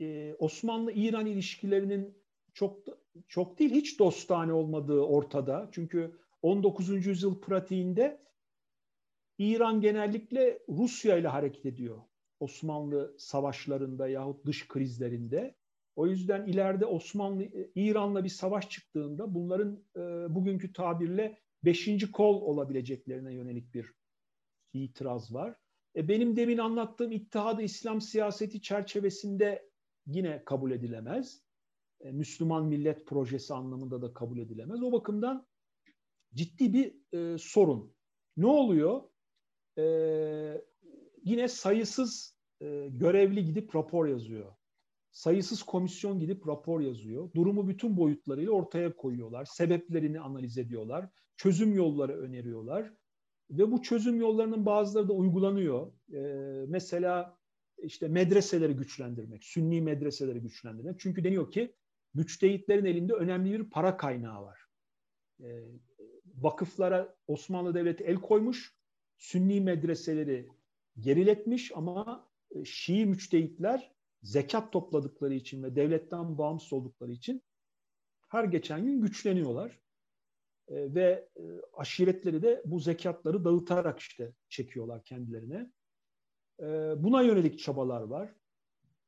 e, 0.00 0.34
Osmanlı-İran 0.38 1.26
ilişkilerinin 1.26 2.18
çok 2.54 2.84
çok 3.28 3.58
değil 3.58 3.70
hiç 3.70 3.98
dostane 3.98 4.52
olmadığı 4.52 5.00
ortada. 5.00 5.68
Çünkü 5.72 6.20
19. 6.42 7.06
yüzyıl 7.06 7.40
pratiğinde 7.40 8.20
İran 9.38 9.80
genellikle 9.80 10.58
Rusya 10.68 11.16
ile 11.16 11.28
hareket 11.28 11.66
ediyor. 11.66 12.02
Osmanlı 12.40 13.14
savaşlarında 13.18 14.08
yahut 14.08 14.46
dış 14.46 14.68
krizlerinde. 14.68 15.59
O 15.96 16.06
yüzden 16.06 16.46
ileride 16.46 16.86
Osmanlı 16.86 17.44
İran'la 17.74 18.24
bir 18.24 18.28
savaş 18.28 18.70
çıktığında 18.70 19.34
bunların 19.34 19.84
e, 19.96 20.00
bugünkü 20.34 20.72
tabirle 20.72 21.38
beşinci 21.64 22.12
kol 22.12 22.42
olabileceklerine 22.42 23.34
yönelik 23.34 23.74
bir 23.74 23.92
itiraz 24.72 25.34
var. 25.34 25.56
E, 25.96 26.08
benim 26.08 26.36
demin 26.36 26.58
anlattığım 26.58 27.12
İttihadı 27.12 27.62
İslam 27.62 28.00
siyaseti 28.00 28.62
çerçevesinde 28.62 29.70
yine 30.06 30.44
kabul 30.44 30.70
edilemez. 30.70 31.42
E, 32.00 32.12
Müslüman 32.12 32.66
millet 32.66 33.06
projesi 33.06 33.54
anlamında 33.54 34.02
da 34.02 34.12
kabul 34.12 34.38
edilemez. 34.38 34.82
O 34.82 34.92
bakımdan 34.92 35.46
ciddi 36.34 36.72
bir 36.72 37.18
e, 37.18 37.38
sorun. 37.38 37.94
Ne 38.36 38.46
oluyor? 38.46 39.02
E, 39.78 39.84
yine 41.24 41.48
sayısız 41.48 42.36
e, 42.60 42.88
görevli 42.88 43.44
gidip 43.44 43.74
rapor 43.76 44.06
yazıyor. 44.06 44.59
Sayısız 45.12 45.62
komisyon 45.62 46.20
gidip 46.20 46.48
rapor 46.48 46.80
yazıyor. 46.80 47.32
Durumu 47.34 47.68
bütün 47.68 47.96
boyutlarıyla 47.96 48.52
ortaya 48.52 48.96
koyuyorlar. 48.96 49.44
Sebeplerini 49.44 50.20
analiz 50.20 50.58
ediyorlar. 50.58 51.08
Çözüm 51.36 51.74
yolları 51.74 52.20
öneriyorlar. 52.20 52.92
Ve 53.50 53.72
bu 53.72 53.82
çözüm 53.82 54.20
yollarının 54.20 54.66
bazıları 54.66 55.08
da 55.08 55.12
uygulanıyor. 55.12 55.92
E, 56.12 56.20
mesela 56.68 57.38
işte 57.82 58.08
medreseleri 58.08 58.76
güçlendirmek, 58.76 59.44
sünni 59.44 59.80
medreseleri 59.80 60.40
güçlendirmek. 60.40 61.00
Çünkü 61.00 61.24
deniyor 61.24 61.50
ki 61.50 61.74
müçtehitlerin 62.14 62.84
elinde 62.84 63.12
önemli 63.12 63.52
bir 63.52 63.70
para 63.70 63.96
kaynağı 63.96 64.42
var. 64.42 64.60
E, 65.42 65.64
vakıflara 66.34 67.16
Osmanlı 67.26 67.74
Devleti 67.74 68.04
el 68.04 68.16
koymuş, 68.16 68.74
sünni 69.18 69.60
medreseleri 69.60 70.48
geriletmiş 71.00 71.72
ama 71.74 72.28
e, 72.50 72.64
Şii 72.64 73.06
müçtehitler 73.06 73.92
zekat 74.22 74.72
topladıkları 74.72 75.34
için 75.34 75.62
ve 75.62 75.76
devletten 75.76 76.38
bağımsız 76.38 76.72
oldukları 76.72 77.12
için 77.12 77.42
her 78.28 78.44
geçen 78.44 78.84
gün 78.86 79.00
güçleniyorlar. 79.00 79.80
E, 80.70 80.94
ve 80.94 81.28
e, 81.36 81.42
aşiretleri 81.72 82.42
de 82.42 82.62
bu 82.64 82.80
zekatları 82.80 83.44
dağıtarak 83.44 83.98
işte 83.98 84.32
çekiyorlar 84.48 85.04
kendilerine. 85.04 85.70
E, 86.60 86.66
buna 86.96 87.22
yönelik 87.22 87.58
çabalar 87.58 88.02
var. 88.02 88.34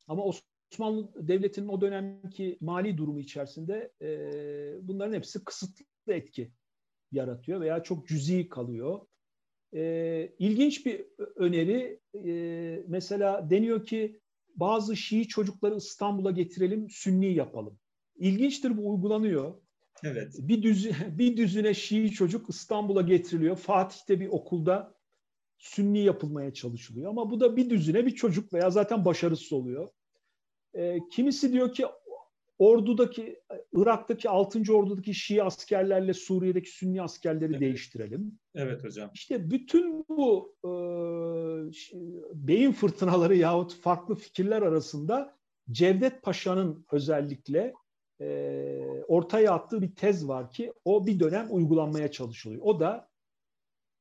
Ama 0.09 0.25
Osmanlı 0.25 1.29
Devleti'nin 1.29 1.69
o 1.69 1.81
dönemki 1.81 2.59
mali 2.61 2.99
durumu 2.99 3.21
içerisinde 3.21 3.93
bunların 4.83 5.15
hepsi 5.15 5.45
kısıtlı 5.45 6.13
etki 6.13 6.53
yaratıyor 7.13 7.61
veya 7.61 7.83
çok 7.83 8.09
cüzi 8.09 8.49
kalıyor. 8.49 9.01
E, 9.75 10.33
ilginç 10.39 10.87
bir 10.87 11.07
öneri 11.37 12.01
mesela 12.89 13.51
deniyor 13.51 13.87
ki 13.87 14.21
bazı 14.57 14.97
Şii 14.97 15.29
çocukları 15.29 15.77
İstanbul'a 15.77 16.31
getirelim, 16.31 16.91
Sünni 16.91 17.35
yapalım. 17.35 17.79
İlginçtir 18.17 18.77
bu 18.77 18.91
uygulanıyor. 18.91 19.55
Evet. 20.05 20.35
Bir, 20.39 20.63
düz, 20.63 20.91
bir 21.19 21.37
düzine 21.37 21.75
Şii 21.75 22.11
çocuk 22.11 22.51
İstanbul'a 22.51 23.03
getiriliyor. 23.03 23.57
Fatih'te 23.57 24.21
bir 24.21 24.29
okulda 24.29 24.95
Sünni 25.59 26.05
yapılmaya 26.05 26.55
çalışılıyor. 26.55 27.11
Ama 27.11 27.31
bu 27.31 27.41
da 27.41 27.57
bir 27.57 27.71
düzine 27.71 28.07
bir 28.07 28.15
çocuk 28.15 28.53
veya 28.53 28.71
zaten 28.71 29.05
başarısız 29.05 29.53
oluyor. 29.53 29.89
E, 30.75 30.99
kimisi 31.13 31.53
diyor 31.53 31.73
ki 31.73 31.87
ordudaki 32.63 33.41
Irak'taki 33.73 34.29
6. 34.29 34.75
ordudaki 34.75 35.15
Şii 35.15 35.43
askerlerle 35.43 36.15
Suriye'deki 36.15 36.71
Sünni 36.71 37.03
askerleri 37.03 37.51
evet. 37.51 37.61
değiştirelim. 37.61 38.39
Evet 38.55 38.85
hocam. 38.85 39.11
İşte 39.15 39.51
bütün 39.51 40.05
bu 40.09 40.57
e, 40.65 40.71
beyin 42.35 42.73
fırtınaları 42.73 43.37
yahut 43.37 43.75
farklı 43.75 44.15
fikirler 44.15 44.63
arasında 44.63 45.37
Cevdet 45.71 46.23
Paşa'nın 46.23 46.87
özellikle 46.93 47.75
e, 48.21 48.79
ortaya 49.09 49.53
attığı 49.53 49.83
bir 49.83 49.95
tez 49.95 50.29
var 50.29 50.51
ki 50.51 50.73
o 50.85 51.07
bir 51.07 51.21
dönem 51.21 51.47
uygulanmaya 51.51 52.11
çalışılıyor. 52.11 52.63
O 52.65 52.81
da 52.81 53.09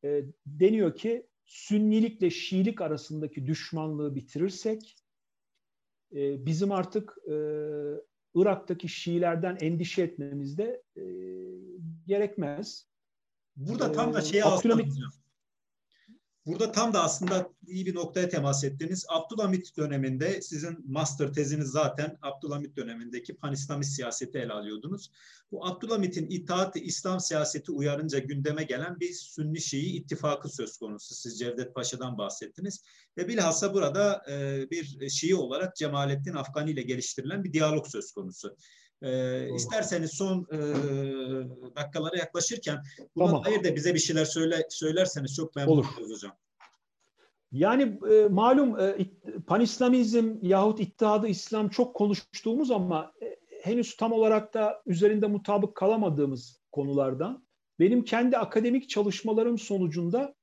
e, 0.04 0.24
deniyor 0.45 0.95
ki 0.95 1.28
Sünnilikle 1.45 2.30
Şiilik 2.30 2.82
arasındaki 2.82 3.45
düşmanlığı 3.45 4.15
bitirirsek 4.15 4.95
e, 6.15 6.45
bizim 6.45 6.71
artık 6.71 7.17
e, 7.32 7.36
Irak'taki 8.36 8.89
Şiilerden 8.89 9.58
endişe 9.62 10.02
etmemizde 10.02 10.84
e, 10.96 11.04
gerekmez. 12.08 12.88
Burada 13.56 13.91
tam 13.91 14.13
da 14.13 14.22
şeye 14.22 14.46
Abdülhamit... 14.46 14.94
Burada 16.45 16.71
tam 16.71 16.93
da 16.93 17.04
aslında 17.04 17.49
iyi 17.67 17.86
bir 17.86 17.95
noktaya 17.95 18.30
temas 18.30 18.63
ettiniz. 18.63 19.06
Abdülhamit 19.10 19.77
döneminde 19.77 20.41
sizin 20.41 20.91
master 20.91 21.34
teziniz 21.34 21.67
zaten 21.67 22.17
Abdülhamit 22.21 22.77
dönemindeki 22.77 23.36
pan-İslamist 23.36 23.95
siyaseti 23.95 24.38
ele 24.38 24.54
alıyordunuz. 24.54 25.12
Bu 25.51 25.67
Abdülhamit'in 25.67 26.27
itaat 26.30 26.75
İslam 26.75 27.19
siyaseti 27.19 27.71
uyarınca 27.71 28.19
gündeme 28.19 28.63
gelen 28.63 28.99
bir 28.99 29.13
Sünni 29.13 29.62
Şii 29.62 29.95
ittifakı 29.95 30.49
söz 30.49 30.77
konusu. 30.77 31.15
Siz 31.15 31.39
Cevdet 31.39 31.75
Paşa'dan 31.75 32.17
bahsettiniz. 32.17 32.84
Ve 33.17 33.27
bilhassa 33.27 33.73
burada 33.73 34.21
e, 34.32 34.67
bir 34.71 35.10
Şii 35.10 35.36
olarak 35.36 35.75
Cemalettin 35.75 36.34
Afgani 36.34 36.71
ile 36.71 36.82
geliştirilen 36.82 37.43
bir 37.43 37.54
diyalog 37.54 37.88
söz 37.88 38.12
konusu. 38.12 38.58
E, 39.01 39.49
isterseniz 39.55 40.11
son 40.11 40.47
e, 40.51 40.57
dakikalara 41.75 42.17
yaklaşırken 42.17 42.83
buna 43.15 43.25
tamam. 43.25 43.45
dair 43.45 43.63
de 43.63 43.75
bize 43.75 43.93
bir 43.93 43.99
şeyler 43.99 44.25
söyle, 44.25 44.67
söylerseniz 44.69 45.35
çok 45.35 45.55
memnun 45.55 45.71
Olur. 45.71 45.85
oluruz 45.97 46.11
hocam. 46.11 46.31
Yani 47.51 47.99
e, 48.11 48.27
malum 48.29 48.79
e, 48.79 48.97
panislamizm 49.47 50.35
yahut 50.41 50.79
İttihadı 50.79 51.27
İslam 51.27 51.69
çok 51.69 51.95
konuştuğumuz 51.95 52.71
ama 52.71 53.13
e, 53.21 53.35
henüz 53.63 53.95
tam 53.95 54.11
olarak 54.11 54.53
da 54.53 54.81
üzerinde 54.85 55.27
mutabık 55.27 55.75
kalamadığımız 55.75 56.61
konulardan. 56.71 57.45
Benim 57.79 58.03
kendi 58.03 58.37
akademik 58.37 58.89
çalışmalarım 58.89 59.57
sonucunda 59.57 60.35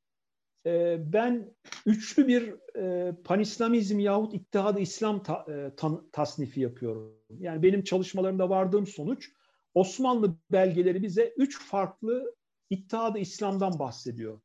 e, 0.66 0.96
ben 1.12 1.54
üçlü 1.86 2.28
bir 2.28 2.54
e, 2.76 3.14
panislamizm 3.24 3.98
yahut 3.98 4.34
İttihadı 4.34 4.80
İslam 4.80 5.22
e, 5.48 5.70
tasnifi 6.12 6.60
yapıyorum. 6.60 7.14
Yani 7.38 7.62
benim 7.62 7.84
çalışmalarımda 7.84 8.50
vardığım 8.50 8.86
sonuç 8.86 9.32
Osmanlı 9.74 10.36
belgeleri 10.52 11.02
bize 11.02 11.34
üç 11.36 11.60
farklı 11.60 12.34
İttihadı 12.70 13.18
İslam'dan 13.18 13.78
bahsediyor. 13.78 14.40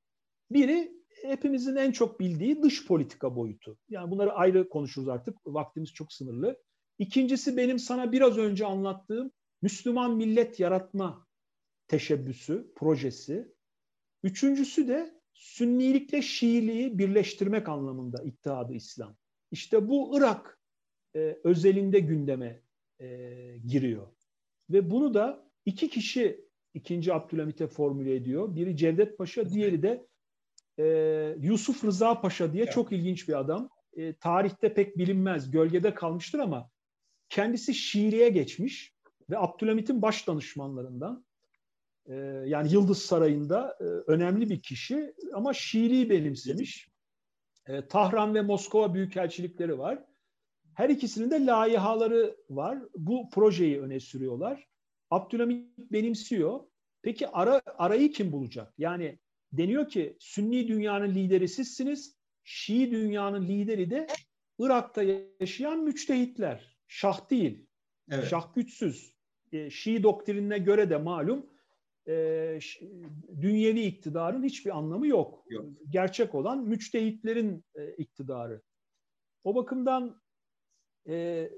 Biri 0.52 1.04
hepimizin 1.22 1.76
en 1.76 1.92
çok 1.92 2.20
bildiği 2.20 2.64
dış 2.64 2.88
politika 2.88 3.36
boyutu. 3.36 3.78
Yani 3.90 4.12
bunları 4.12 4.34
ayrı 4.34 4.70
konuşuruz 4.70 5.10
artık. 5.10 5.38
Vaktimiz 5.46 5.94
çok 5.94 6.14
sınırlı. 6.14 6.64
İkincisi 7.00 7.58
benim 7.58 7.80
sana 7.80 8.12
biraz 8.12 8.38
önce 8.38 8.66
anlattığım 8.66 9.32
Müslüman 9.62 10.16
millet 10.16 10.60
yaratma 10.60 11.28
teşebbüsü, 11.88 12.74
projesi. 12.76 13.54
Üçüncüsü 14.24 14.88
de 14.88 15.22
Sünnilikle 15.34 16.22
Şiiliği 16.22 16.98
birleştirmek 16.98 17.70
anlamında 17.70 18.24
İttihadı 18.24 18.74
İslam. 18.74 19.16
İşte 19.52 19.90
bu 19.90 20.18
Irak 20.18 20.60
e, 21.16 21.38
özelinde 21.44 22.00
gündeme 22.00 22.62
e, 23.00 23.08
giriyor. 23.66 24.08
Ve 24.70 24.92
bunu 24.92 25.14
da 25.14 25.50
iki 25.66 25.90
kişi 25.90 26.46
ikinci 26.74 27.14
Abdülhamit'e 27.14 27.68
formüle 27.68 28.16
ediyor. 28.16 28.56
Biri 28.56 28.78
Cevdet 28.78 29.18
Paşa, 29.18 29.50
diğeri 29.50 29.84
de 29.84 30.08
e, 30.80 30.86
Yusuf 31.40 31.84
Rıza 31.84 32.22
Paşa 32.22 32.54
diye 32.54 32.66
çok 32.66 32.92
ilginç 32.92 33.30
bir 33.30 33.40
adam. 33.40 33.70
E, 33.94 34.14
tarihte 34.14 34.74
pek 34.74 34.98
bilinmez, 34.98 35.52
gölgede 35.52 35.94
kalmıştır 35.94 36.40
ama 36.40 36.70
kendisi 37.30 37.74
Şiiliğe 37.74 38.30
geçmiş 38.30 38.94
ve 39.30 39.38
Abdülhamit'in 39.38 40.02
baş 40.02 40.28
danışmanlarından. 40.28 41.26
E, 42.06 42.16
yani 42.46 42.74
Yıldız 42.74 42.98
Sarayı'nda 42.98 43.78
e, 43.80 43.84
önemli 43.84 44.50
bir 44.50 44.62
kişi 44.62 45.14
ama 45.34 45.54
Şiiliği 45.54 46.10
benimsemiş. 46.10 46.90
E, 47.68 47.88
Tahran 47.88 48.36
ve 48.36 48.42
Moskova 48.42 48.94
büyükelçilikleri 48.94 49.80
var. 49.80 50.04
Her 50.74 50.90
ikisinin 50.90 51.32
de 51.32 51.46
layihaları 51.46 52.38
var. 52.50 52.80
Bu 52.96 53.30
projeyi 53.30 53.82
öne 53.82 54.00
sürüyorlar. 54.00 54.68
Abdülhamit 55.10 55.78
benimsiyor. 55.78 56.60
Peki 57.02 57.28
ara, 57.28 57.62
arayı 57.78 58.12
kim 58.12 58.32
bulacak? 58.32 58.74
Yani 58.78 59.20
deniyor 59.52 59.90
ki 59.90 60.18
Sünni 60.20 60.68
dünyanın 60.68 61.16
lideri 61.16 61.48
sizsiniz. 61.48 62.18
Şii 62.44 62.92
dünyanın 62.92 63.48
lideri 63.48 63.90
de 63.90 64.08
Irak'ta 64.60 65.04
yaşayan 65.40 65.80
müçtehitler. 65.80 66.78
Şah 66.88 67.30
değil. 67.30 67.66
Evet. 68.12 68.28
Şah 68.30 68.54
güçsüz. 68.56 69.14
E, 69.52 69.70
Şii 69.70 70.04
doktrinine 70.04 70.58
göre 70.58 70.90
de 70.90 70.98
malum 70.98 71.53
e, 72.08 72.60
dünyevi 73.42 73.82
iktidarın 73.82 74.44
hiçbir 74.44 74.78
anlamı 74.78 75.08
yok. 75.08 75.46
yok. 75.50 75.66
Gerçek 75.90 76.36
olan 76.36 76.64
müçtehitlerin 76.64 77.66
e, 77.76 77.94
iktidarı. 77.94 78.62
O 79.44 79.56
bakımdan 79.56 80.22
e, 81.08 81.50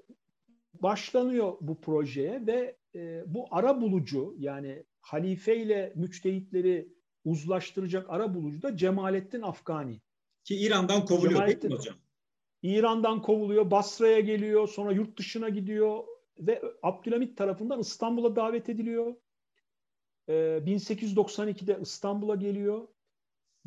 başlanıyor 0.74 1.58
bu 1.62 1.82
projeye 1.82 2.46
ve 2.48 2.78
e, 2.96 3.24
bu 3.28 3.46
ara 3.52 3.82
bulucu 3.82 4.36
yani 4.38 4.84
halife 5.02 5.58
ile 5.58 5.94
müçtehitleri 5.96 6.90
uzlaştıracak 7.26 8.10
ara 8.10 8.34
bulucu 8.34 8.62
da 8.62 8.78
Cemalettin 8.78 9.42
Afgani. 9.42 10.02
Ki 10.44 10.56
İran'dan 10.56 11.06
kovuluyor 11.06 11.32
Cemalettin, 11.32 11.62
değil 11.62 11.74
mi 11.74 11.78
hocam? 11.78 11.96
İran'dan 12.62 13.22
kovuluyor, 13.22 13.72
Basra'ya 13.72 14.20
geliyor, 14.20 14.68
sonra 14.68 14.92
yurt 14.92 15.20
dışına 15.20 15.50
gidiyor 15.50 16.04
ve 16.40 16.62
Abdülhamit 16.84 17.38
tarafından 17.38 17.80
İstanbul'a 17.80 18.36
davet 18.36 18.70
ediliyor. 18.70 19.16
Ee, 20.30 20.34
1892'de 20.66 21.80
İstanbul'a 21.82 22.36
geliyor 22.36 22.88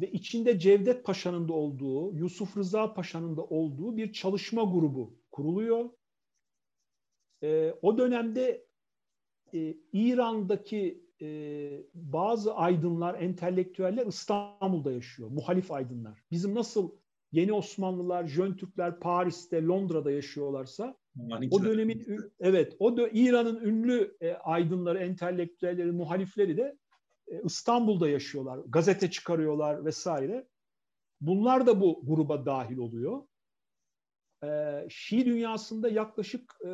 ve 0.00 0.12
içinde 0.12 0.58
Cevdet 0.58 1.04
Paşa'nın 1.04 1.48
da 1.48 1.52
olduğu, 1.52 2.14
Yusuf 2.14 2.56
Rıza 2.56 2.94
Paşa'nın 2.94 3.36
da 3.36 3.44
olduğu 3.44 3.96
bir 3.96 4.12
çalışma 4.12 4.62
grubu 4.62 5.18
kuruluyor. 5.30 5.90
Ee, 7.42 7.74
o 7.82 7.98
dönemde 7.98 8.66
e, 9.54 9.76
İran'daki 9.92 11.08
e, 11.22 11.70
bazı 11.94 12.54
aydınlar, 12.54 13.14
entelektüeller 13.14 14.06
İstanbul'da 14.06 14.92
yaşıyor. 14.92 15.30
Muhalif 15.30 15.72
aydınlar. 15.72 16.22
Bizim 16.30 16.54
nasıl 16.54 16.90
yeni 17.32 17.52
Osmanlılar, 17.52 18.26
Jön 18.26 18.56
Türkler 18.56 19.00
Paris'te, 19.00 19.62
Londra'da 19.62 20.10
yaşıyorlarsa 20.10 20.96
o 21.50 21.64
dönemin 21.64 22.32
evet 22.40 22.76
o 22.78 22.96
da 22.96 23.08
İran'ın 23.12 23.60
ünlü 23.64 24.16
e, 24.20 24.32
aydınları, 24.32 24.98
entelektüelleri, 24.98 25.92
muhalifleri 25.92 26.56
de 26.56 26.78
e, 27.28 27.42
İstanbul'da 27.44 28.08
yaşıyorlar. 28.08 28.60
Gazete 28.68 29.10
çıkarıyorlar 29.10 29.84
vesaire. 29.84 30.48
Bunlar 31.20 31.66
da 31.66 31.80
bu 31.80 32.00
gruba 32.06 32.46
dahil 32.46 32.76
oluyor. 32.76 33.22
E, 34.44 34.86
Şii 34.88 35.26
dünyasında 35.26 35.88
yaklaşık 35.88 36.54
e, 36.64 36.68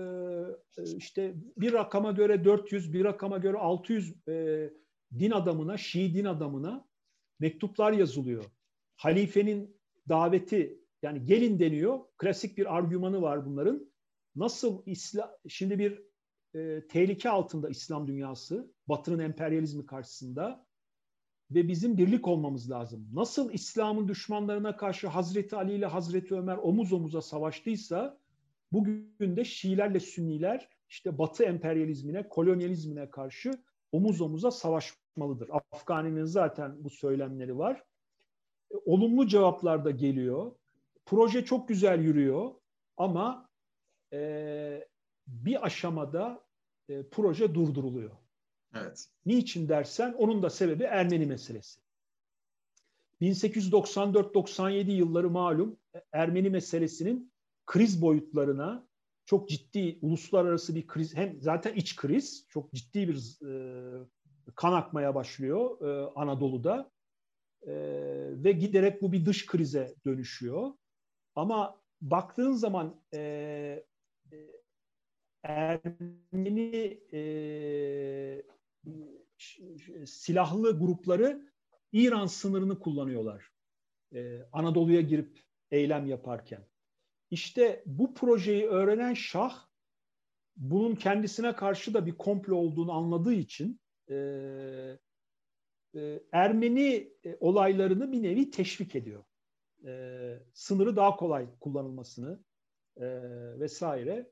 e 0.78 0.96
işte 0.96 1.34
bir 1.56 1.72
rakama 1.72 2.12
göre 2.12 2.44
400, 2.44 2.92
bir 2.92 3.04
rakama 3.04 3.38
göre 3.38 3.58
600 3.58 4.28
e, 4.28 4.70
din 5.18 5.30
adamına, 5.30 5.76
Şii 5.76 6.14
din 6.14 6.24
adamına 6.24 6.86
mektuplar 7.40 7.92
yazılıyor. 7.92 8.44
Halifenin 8.96 9.80
daveti 10.08 10.78
yani 11.02 11.24
gelin 11.24 11.58
deniyor. 11.58 12.00
Klasik 12.18 12.58
bir 12.58 12.76
argümanı 12.76 13.22
var 13.22 13.46
bunların. 13.46 13.93
Nasıl 14.36 14.82
İslam 14.86 15.30
şimdi 15.48 15.78
bir 15.78 16.02
e, 16.54 16.86
tehlike 16.86 17.30
altında 17.30 17.68
İslam 17.68 18.06
dünyası, 18.06 18.72
Batı'nın 18.88 19.18
emperyalizmi 19.18 19.86
karşısında 19.86 20.66
ve 21.50 21.68
bizim 21.68 21.98
birlik 21.98 22.28
olmamız 22.28 22.70
lazım. 22.70 23.08
Nasıl 23.12 23.52
İslam'ın 23.52 24.08
düşmanlarına 24.08 24.76
karşı 24.76 25.08
Hazreti 25.08 25.56
Ali 25.56 25.74
ile 25.74 25.86
Hazreti 25.86 26.34
Ömer 26.34 26.56
omuz 26.56 26.92
omuza 26.92 27.22
savaştıysa 27.22 28.18
bugün 28.72 29.36
de 29.36 29.44
Şiilerle 29.44 30.00
Sünniler 30.00 30.68
işte 30.88 31.18
Batı 31.18 31.44
emperyalizmine, 31.44 32.28
kolonyalizmine 32.28 33.10
karşı 33.10 33.50
omuz 33.92 34.20
omuza 34.20 34.50
savaşmalıdır. 34.50 35.50
Afgani'nin 35.72 36.24
zaten 36.24 36.84
bu 36.84 36.90
söylemleri 36.90 37.58
var. 37.58 37.84
E, 38.70 38.76
olumlu 38.86 39.26
cevaplar 39.26 39.84
da 39.84 39.90
geliyor. 39.90 40.52
Proje 41.06 41.44
çok 41.44 41.68
güzel 41.68 42.00
yürüyor 42.00 42.54
ama 42.96 43.48
e, 44.14 44.88
bir 45.26 45.66
aşamada 45.66 46.44
e, 46.88 47.08
proje 47.08 47.54
durduruluyor. 47.54 48.10
Evet. 48.74 49.08
Niçin 49.26 49.68
dersen 49.68 50.12
onun 50.12 50.42
da 50.42 50.50
sebebi 50.50 50.82
Ermeni 50.82 51.26
meselesi. 51.26 51.80
1894-97 53.20 54.90
yılları 54.90 55.30
malum 55.30 55.76
Ermeni 56.12 56.50
meselesinin 56.50 57.32
kriz 57.66 58.02
boyutlarına 58.02 58.88
çok 59.26 59.48
ciddi 59.48 59.98
uluslararası 60.02 60.74
bir 60.74 60.86
kriz 60.86 61.14
hem 61.14 61.42
zaten 61.42 61.74
iç 61.74 61.96
kriz 61.96 62.46
çok 62.48 62.72
ciddi 62.72 63.08
bir 63.08 63.38
e, 63.48 64.06
kan 64.54 64.72
akmaya 64.72 65.14
başlıyor 65.14 65.80
e, 65.80 66.12
Anadolu'da 66.14 66.90
e, 67.62 67.74
ve 68.44 68.52
giderek 68.52 69.02
bu 69.02 69.12
bir 69.12 69.26
dış 69.26 69.46
krize 69.46 69.94
dönüşüyor. 70.06 70.72
Ama 71.34 71.80
baktığın 72.00 72.52
zaman 72.52 73.00
e, 73.14 73.84
Ermeni 75.42 77.00
e, 77.12 78.42
silahlı 80.06 80.78
grupları 80.78 81.52
İran 81.92 82.26
sınırını 82.26 82.78
kullanıyorlar. 82.78 83.50
E, 84.14 84.42
Anadolu'ya 84.52 85.00
girip 85.00 85.40
eylem 85.70 86.06
yaparken. 86.06 86.64
İşte 87.30 87.82
bu 87.86 88.14
projeyi 88.14 88.66
öğrenen 88.66 89.14
Şah 89.14 89.66
bunun 90.56 90.94
kendisine 90.94 91.54
karşı 91.56 91.94
da 91.94 92.06
bir 92.06 92.16
komplo 92.18 92.56
olduğunu 92.56 92.92
anladığı 92.92 93.32
için 93.32 93.80
e, 94.10 94.14
e, 95.94 96.22
Ermeni 96.32 97.12
e, 97.24 97.36
olaylarını 97.40 98.12
bir 98.12 98.22
nevi 98.22 98.50
teşvik 98.50 98.94
ediyor. 98.94 99.24
E, 99.86 99.92
sınırı 100.54 100.96
daha 100.96 101.16
kolay 101.16 101.46
kullanılmasını 101.60 102.44
e, 102.96 103.06
vesaire. 103.60 104.30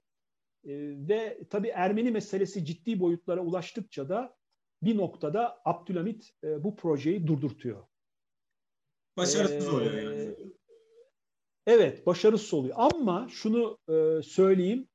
E, 0.64 0.72
ve 1.09 1.38
tabii 1.51 1.68
Ermeni 1.68 2.11
meselesi 2.11 2.64
ciddi 2.64 3.01
boyutlara 3.01 3.40
ulaştıkça 3.40 4.09
da 4.09 4.37
bir 4.83 4.96
noktada 4.96 5.61
Abdülhamit 5.64 6.35
e, 6.44 6.64
bu 6.64 6.77
projeyi 6.77 7.27
durdurtuyor. 7.27 7.87
Başarısız 9.16 9.66
ee, 9.66 9.70
oluyor 9.70 9.92
yani. 9.92 10.35
Evet, 11.66 12.07
başarısız 12.07 12.55
oluyor. 12.55 12.75
Ama 12.79 13.29
şunu 13.31 13.79
e, 13.88 14.22
söyleyeyim, 14.22 14.88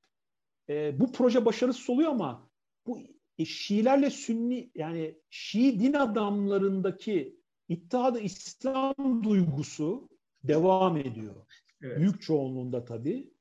e, 0.70 1.00
bu 1.00 1.12
proje 1.12 1.46
başarısız 1.46 1.90
oluyor 1.90 2.12
ama 2.12 2.50
bu 2.88 3.00
e, 3.38 3.46
Şiilerle 3.46 4.10
Sünni 4.10 4.72
yani 4.76 5.16
Şii 5.30 5.80
din 5.80 5.94
adamlarındaki 5.94 7.38
İttihadı 7.70 8.20
İslam 8.20 9.24
duygusu 9.24 10.10
devam 10.44 10.98
ediyor. 10.98 11.36
Evet. 11.82 11.98
Büyük 11.98 12.22
çoğunluğunda 12.22 12.86
tabii. 12.86 13.34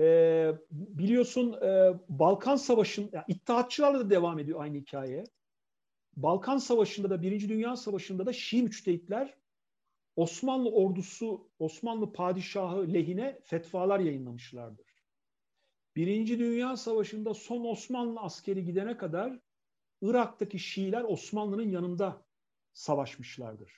E, 0.00 0.52
biliyorsun 0.70 1.52
e, 1.52 1.94
Balkan 2.08 2.56
Savaşı'nın, 2.56 3.10
yani 3.12 3.24
İttihatçılarla 3.28 3.98
da 3.98 4.10
devam 4.10 4.38
ediyor 4.38 4.62
aynı 4.62 4.76
hikaye. 4.76 5.24
Balkan 6.16 6.58
Savaşı'nda 6.58 7.10
da 7.10 7.22
Birinci 7.22 7.48
Dünya 7.48 7.76
Savaşı'nda 7.76 8.26
da 8.26 8.32
Şii 8.32 8.62
müçtehitler 8.62 9.34
Osmanlı 10.16 10.70
ordusu, 10.70 11.50
Osmanlı 11.58 12.12
padişahı 12.12 12.92
lehine 12.92 13.40
fetvalar 13.44 14.00
yayınlamışlardır. 14.00 14.86
Birinci 15.96 16.38
Dünya 16.38 16.76
Savaşı'nda 16.76 17.34
son 17.34 17.64
Osmanlı 17.64 18.20
askeri 18.20 18.64
gidene 18.64 18.96
kadar 18.96 19.40
Irak'taki 20.02 20.58
Şiiler 20.58 21.04
Osmanlı'nın 21.04 21.70
yanında 21.70 22.26
savaşmışlardır. 22.72 23.72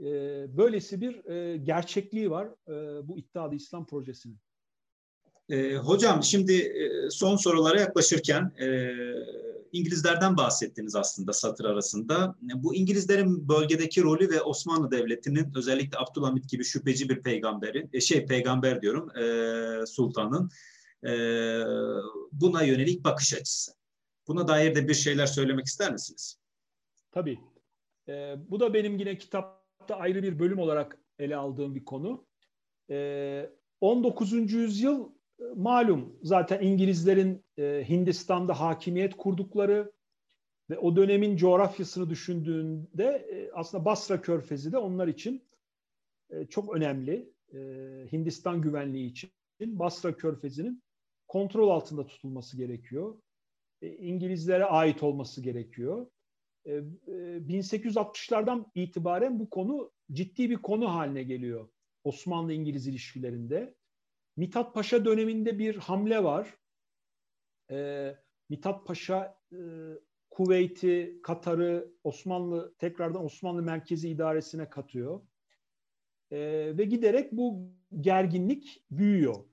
Ee, 0.00 0.46
böylesi 0.56 1.00
bir 1.00 1.24
e, 1.24 1.56
gerçekliği 1.56 2.30
var 2.30 2.46
e, 2.68 3.08
bu 3.08 3.18
İttihat 3.18 3.54
İslam 3.54 3.86
projesinin. 3.86 4.38
E, 5.50 5.76
hocam 5.76 6.22
şimdi 6.22 6.54
e, 6.54 7.10
son 7.10 7.36
sorulara 7.36 7.80
yaklaşırken 7.80 8.52
e, 8.60 8.92
İngilizlerden 9.72 10.36
bahsettiniz 10.36 10.96
aslında 10.96 11.32
satır 11.32 11.64
arasında. 11.64 12.34
Bu 12.54 12.74
İngilizlerin 12.74 13.48
bölgedeki 13.48 14.02
rolü 14.02 14.30
ve 14.30 14.42
Osmanlı 14.42 14.90
Devleti'nin 14.90 15.52
özellikle 15.56 15.98
Abdülhamit 15.98 16.48
gibi 16.48 16.64
şüpheci 16.64 17.08
bir 17.08 17.22
peygamberin, 17.22 17.90
e, 17.92 18.00
şey 18.00 18.26
peygamber 18.26 18.82
diyorum, 18.82 19.16
e, 19.16 19.86
sultanın 19.86 20.50
e, 21.04 21.10
buna 22.32 22.62
yönelik 22.62 23.04
bakış 23.04 23.34
açısı. 23.34 23.72
Buna 24.28 24.48
dair 24.48 24.74
de 24.74 24.88
bir 24.88 24.94
şeyler 24.94 25.26
söylemek 25.26 25.66
ister 25.66 25.92
misiniz? 25.92 26.38
Tabii. 27.10 27.38
E, 28.08 28.34
bu 28.48 28.60
da 28.60 28.74
benim 28.74 28.98
yine 28.98 29.18
kitapta 29.18 29.96
ayrı 29.96 30.22
bir 30.22 30.38
bölüm 30.38 30.58
olarak 30.58 30.98
ele 31.18 31.36
aldığım 31.36 31.74
bir 31.74 31.84
konu. 31.84 32.26
E, 32.90 33.50
19. 33.80 34.32
yüzyıl 34.32 35.15
malum 35.54 36.18
zaten 36.22 36.62
İngilizlerin 36.62 37.44
e, 37.58 37.84
Hindistan'da 37.88 38.60
hakimiyet 38.60 39.16
kurdukları 39.16 39.92
ve 40.70 40.78
o 40.78 40.96
dönemin 40.96 41.36
coğrafyasını 41.36 42.10
düşündüğünde 42.10 43.04
e, 43.04 43.50
aslında 43.52 43.84
Basra 43.84 44.20
Körfezi 44.20 44.72
de 44.72 44.78
onlar 44.78 45.08
için 45.08 45.44
e, 46.30 46.46
çok 46.46 46.76
önemli. 46.76 47.32
E, 47.52 47.58
Hindistan 48.12 48.62
güvenliği 48.62 49.10
için 49.10 49.30
Basra 49.60 50.16
Körfezi'nin 50.16 50.82
kontrol 51.28 51.68
altında 51.68 52.06
tutulması 52.06 52.56
gerekiyor. 52.56 53.16
E, 53.82 53.88
İngilizlere 53.88 54.64
ait 54.64 55.02
olması 55.02 55.42
gerekiyor. 55.42 56.06
E, 56.64 56.72
e, 56.72 56.82
1860'lardan 57.48 58.64
itibaren 58.74 59.40
bu 59.40 59.50
konu 59.50 59.90
ciddi 60.12 60.50
bir 60.50 60.56
konu 60.56 60.94
haline 60.94 61.22
geliyor 61.22 61.68
Osmanlı-İngiliz 62.04 62.86
ilişkilerinde. 62.86 63.74
Mithat 64.36 64.74
Paşa 64.74 65.04
döneminde 65.04 65.58
bir 65.58 65.76
hamle 65.76 66.24
var. 66.24 66.54
E, 67.70 68.10
Mithat 68.48 68.86
Paşa 68.86 69.38
e, 69.52 69.58
Kuveyt'i, 70.30 71.20
Katar'ı 71.22 71.92
Osmanlı 72.04 72.74
tekrardan 72.78 73.24
Osmanlı 73.24 73.62
Merkezi 73.62 74.08
İdaresi'ne 74.08 74.70
katıyor. 74.70 75.20
E, 76.30 76.38
ve 76.78 76.84
giderek 76.84 77.32
bu 77.32 77.70
gerginlik 78.00 78.84
büyüyor. 78.90 79.44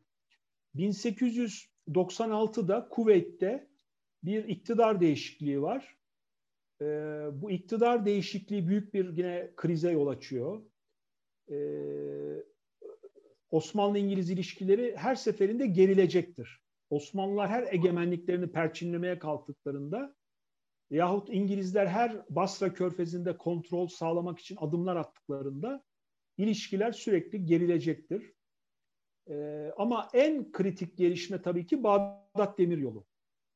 1896'da 0.76 2.90
Kuveyt'te 2.90 3.68
bir 4.24 4.44
iktidar 4.44 5.02
değişikliği 5.02 5.62
var. 5.62 5.98
E, 6.82 6.86
bu 7.34 7.52
iktidar 7.52 8.06
değişikliği 8.06 8.68
büyük 8.68 8.94
bir 8.94 9.18
yine 9.18 9.52
krize 9.56 9.92
yol 9.92 10.08
açıyor. 10.08 10.62
E, 11.52 11.56
Osmanlı-İngiliz 13.54 14.30
ilişkileri 14.30 14.96
her 14.98 15.16
seferinde 15.16 15.68
gerilecektir. 15.68 16.62
Osmanlılar 16.90 17.50
her 17.50 17.74
egemenliklerini 17.74 18.52
perçinlemeye 18.52 19.20
kalktıklarında 19.20 20.16
yahut 20.90 21.30
İngilizler 21.30 21.88
her 21.88 22.26
Basra 22.30 22.74
körfezinde 22.74 23.38
kontrol 23.38 23.88
sağlamak 23.88 24.40
için 24.40 24.58
adımlar 24.60 24.96
attıklarında 24.96 25.84
ilişkiler 26.38 26.92
sürekli 26.92 27.46
gerilecektir. 27.46 28.34
Ee, 29.30 29.72
ama 29.78 30.10
en 30.14 30.52
kritik 30.52 30.98
gelişme 30.98 31.42
tabii 31.42 31.66
ki 31.66 31.84
Bağdat 31.84 32.58
Demiryolu. 32.58 33.06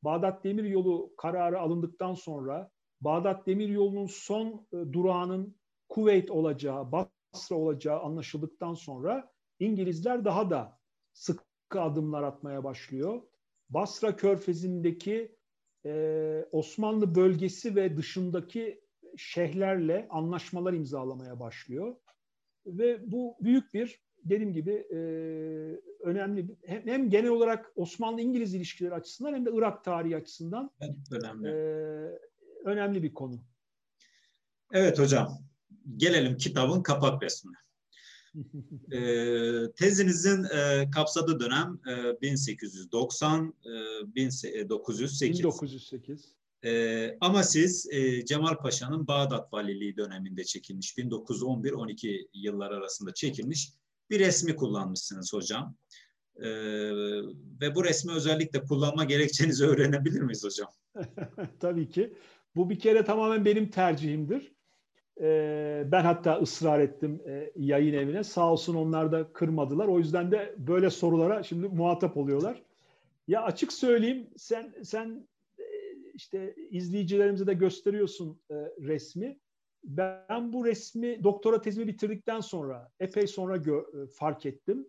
Bağdat 0.03 0.43
Demiryolu 0.43 1.13
kararı 1.17 1.59
alındıktan 1.59 2.13
sonra 2.13 2.71
Bağdat 3.01 3.47
Demiryolu'nun 3.47 4.07
son 4.07 4.67
e, 4.73 4.93
durağının 4.93 5.55
Kuveyt 5.89 6.31
olacağı, 6.31 6.91
Basra 6.91 7.55
olacağı 7.55 7.99
anlaşıldıktan 7.99 8.73
sonra 8.73 9.36
İngilizler 9.59 10.25
daha 10.25 10.49
da 10.49 10.79
sıkı 11.13 11.81
adımlar 11.81 12.23
atmaya 12.23 12.63
başlıyor. 12.63 13.21
Basra 13.69 14.15
Körfezi'ndeki 14.15 15.37
e, 15.85 16.45
Osmanlı 16.51 17.15
bölgesi 17.15 17.75
ve 17.75 17.97
dışındaki 17.97 18.81
şehirlerle 19.17 20.07
anlaşmalar 20.09 20.73
imzalamaya 20.73 21.39
başlıyor. 21.39 21.95
Ve 22.65 23.11
bu 23.11 23.37
büyük 23.41 23.73
bir 23.73 24.01
dediğim 24.23 24.53
gibi 24.53 24.71
e, 24.71 24.97
önemli 25.99 26.57
hem, 26.65 26.87
hem 26.87 27.09
genel 27.09 27.29
olarak 27.29 27.71
Osmanlı-İngiliz 27.75 28.53
ilişkileri 28.53 28.93
açısından 28.93 29.33
hem 29.33 29.45
de 29.45 29.51
Irak 29.53 29.83
tarihi 29.83 30.15
açısından 30.17 30.71
önemli. 31.11 31.47
E, 31.47 31.53
önemli 32.65 33.03
bir 33.03 33.13
konu. 33.13 33.41
Evet 34.71 34.99
hocam. 34.99 35.29
Gelelim 35.97 36.37
kitabın 36.37 36.83
kapak 36.83 37.23
resmine 37.23 37.57
e, 38.91 39.71
tezinizin 39.75 40.43
e, 40.43 40.89
kapsadığı 40.91 41.39
dönem 41.39 41.79
e, 41.87 42.21
1890 42.21 43.53
e, 43.65 44.15
1908. 44.15 45.39
1908. 45.39 46.35
E, 46.65 47.17
ama 47.21 47.43
siz 47.43 47.87
e, 47.91 48.25
Cemal 48.25 48.55
Paşa'nın 48.55 49.07
Bağdat 49.07 49.53
Valiliği 49.53 49.97
döneminde 49.97 50.43
çekilmiş 50.43 50.97
1911-12 50.97 52.27
yıllar 52.33 52.71
arasında 52.71 53.13
çekilmiş 53.13 53.69
bir 54.09 54.19
resmi 54.19 54.55
kullanmışsınız 54.55 55.33
hocam. 55.33 55.75
E, 56.35 56.49
ve 57.61 57.75
bu 57.75 57.83
resmi 57.83 58.11
özellikle 58.11 58.63
kullanma 58.63 59.03
gerekçenizi 59.03 59.65
öğrenebilir 59.67 60.21
miyiz 60.21 60.43
hocam? 60.43 60.69
Tabii 61.59 61.89
ki. 61.89 62.13
Bu 62.55 62.69
bir 62.69 62.79
kere 62.79 63.05
tamamen 63.05 63.45
benim 63.45 63.69
tercihimdir. 63.69 64.56
Ee, 65.21 65.83
ben 65.91 66.01
hatta 66.01 66.39
ısrar 66.41 66.79
ettim 66.79 67.21
e, 67.27 67.51
yayın 67.55 67.93
evine. 67.93 68.23
Sağ 68.23 68.51
olsun 68.51 68.75
onlar 68.75 69.11
da 69.11 69.33
kırmadılar. 69.33 69.87
O 69.87 69.99
yüzden 69.99 70.31
de 70.31 70.55
böyle 70.57 70.89
sorulara 70.89 71.43
şimdi 71.43 71.67
muhatap 71.67 72.17
oluyorlar. 72.17 72.61
Ya 73.27 73.41
açık 73.41 73.73
söyleyeyim 73.73 74.27
sen 74.37 74.73
sen 74.83 75.27
e, 75.59 75.63
işte 76.13 76.55
izleyicilerimize 76.69 77.47
de 77.47 77.53
gösteriyorsun 77.53 78.39
e, 78.51 78.55
resmi. 78.81 79.39
Ben 79.83 80.53
bu 80.53 80.65
resmi 80.65 81.23
doktora 81.23 81.61
tezimi 81.61 81.87
bitirdikten 81.87 82.39
sonra 82.39 82.91
epey 82.99 83.27
sonra 83.27 83.63
fark 84.13 84.45
ettim 84.45 84.87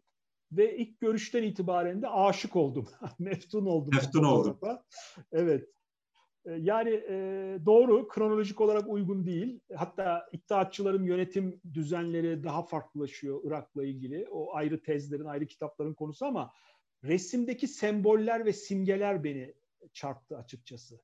ve 0.52 0.76
ilk 0.76 1.00
görüşten 1.00 1.42
itibaren 1.42 2.02
de 2.02 2.08
aşık 2.08 2.56
oldum. 2.56 2.88
Meftun 3.18 3.66
oldum. 3.66 3.90
Meftun 3.94 4.24
oldum. 4.24 4.58
Evet. 5.32 5.68
Ee, 6.46 6.52
yani 6.52 6.90
e, 6.90 7.14
doğru, 7.66 8.08
kronolojik 8.08 8.60
olarak 8.60 8.88
uygun 8.88 9.26
değil. 9.26 9.60
Hatta 9.74 10.28
iddiatçıların 10.32 11.04
yönetim 11.04 11.60
düzenleri 11.74 12.44
daha 12.44 12.62
farklılaşıyor 12.62 13.40
Irak'la 13.44 13.84
ilgili. 13.84 14.26
O 14.30 14.54
ayrı 14.54 14.82
tezlerin, 14.82 15.24
ayrı 15.24 15.46
kitapların 15.46 15.94
konusu 15.94 16.26
ama 16.26 16.52
resimdeki 17.04 17.68
semboller 17.68 18.44
ve 18.44 18.52
simgeler 18.52 19.24
beni 19.24 19.54
çarptı 19.92 20.36
açıkçası. 20.36 21.00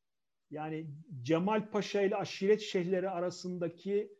Yani 0.50 0.86
Cemal 1.22 1.70
Paşa 1.70 2.02
ile 2.02 2.16
aşiret 2.16 2.60
şeyhleri 2.60 3.10
arasındaki 3.10 4.12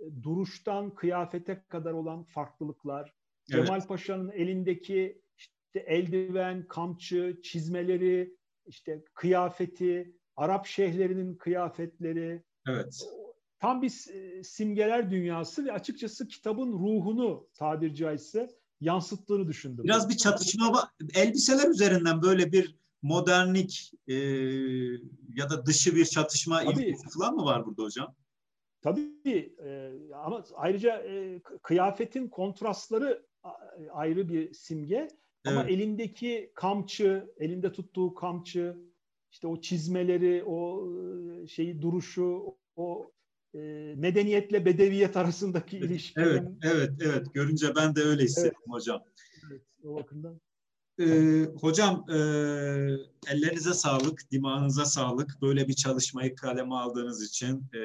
e, 0.00 0.22
duruştan 0.22 0.94
kıyafete 0.94 1.64
kadar 1.68 1.92
olan 1.92 2.24
farklılıklar, 2.24 3.14
evet. 3.52 3.66
Cemal 3.66 3.86
Paşa'nın 3.86 4.30
elindeki 4.30 5.22
işte 5.36 5.80
eldiven, 5.80 6.68
kamçı, 6.68 7.40
çizmeleri, 7.42 8.36
işte 8.66 9.04
kıyafeti, 9.14 10.16
Arap 10.36 10.66
şeyhlerinin 10.66 11.34
kıyafetleri. 11.34 12.42
Evet. 12.68 13.00
Tam 13.60 13.82
bir 13.82 13.88
simgeler 14.42 15.10
dünyası 15.10 15.64
ve 15.64 15.72
açıkçası 15.72 16.28
kitabın 16.28 16.72
ruhunu 16.72 17.48
tabir 17.54 17.94
caizse 17.94 18.50
yansıttığını 18.80 19.48
düşündüm. 19.48 19.84
Biraz 19.84 20.08
bir 20.08 20.16
çatışma. 20.16 20.90
Elbiseler 21.14 21.68
üzerinden 21.68 22.22
böyle 22.22 22.52
bir 22.52 22.76
modernlik 23.02 23.92
e, 24.06 24.14
ya 25.34 25.50
da 25.50 25.66
dışı 25.66 25.96
bir 25.96 26.04
çatışma 26.04 26.64
Tabii. 26.64 26.96
falan 27.14 27.34
mı 27.34 27.44
var 27.44 27.66
burada 27.66 27.82
hocam? 27.82 28.14
Tabii 28.80 29.54
e, 29.64 29.92
ama 30.14 30.44
ayrıca 30.54 30.96
e, 30.96 31.40
kıyafetin 31.62 32.28
kontrastları 32.28 33.26
ayrı 33.92 34.28
bir 34.28 34.54
simge. 34.54 35.08
Ama 35.44 35.62
evet. 35.62 35.70
elindeki 35.70 36.52
kamçı, 36.54 37.34
elinde 37.36 37.72
tuttuğu 37.72 38.14
kamçı, 38.14 38.76
işte 39.32 39.46
o 39.46 39.60
çizmeleri, 39.60 40.44
o 40.44 40.88
e, 41.42 41.46
şeyi 41.46 41.82
duruşu, 41.82 42.56
o 42.76 43.12
e, 43.54 43.58
medeniyetle 43.96 44.64
bedeviyet 44.64 45.16
arasındaki 45.16 45.78
ilişki. 45.78 46.20
Evet, 46.20 46.48
evet, 46.62 46.90
evet. 47.00 47.34
Görünce 47.34 47.74
ben 47.76 47.96
de 47.96 48.02
öyle 48.02 48.22
hissettim 48.22 48.52
evet. 48.58 48.74
hocam. 48.74 49.02
Evet, 49.50 49.62
o 49.84 49.94
bakımdan. 49.94 50.40
Ee, 51.00 51.46
hocam 51.60 52.04
e, 52.10 52.16
ellerinize 53.26 53.74
sağlık, 53.74 54.30
dimağınıza 54.30 54.84
sağlık. 54.84 55.42
Böyle 55.42 55.68
bir 55.68 55.74
çalışmayı 55.74 56.34
kaleme 56.34 56.74
aldığınız 56.74 57.22
için 57.22 57.64
e, 57.74 57.80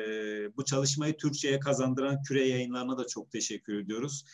bu 0.58 0.66
çalışmayı 0.66 1.18
Türkçe'ye 1.18 1.60
kazandıran 1.60 2.22
Küre 2.22 2.48
yayınlarına 2.48 2.98
da 2.98 3.08
çok 3.08 3.32
teşekkür 3.32 3.80
ediyoruz. 3.80 4.26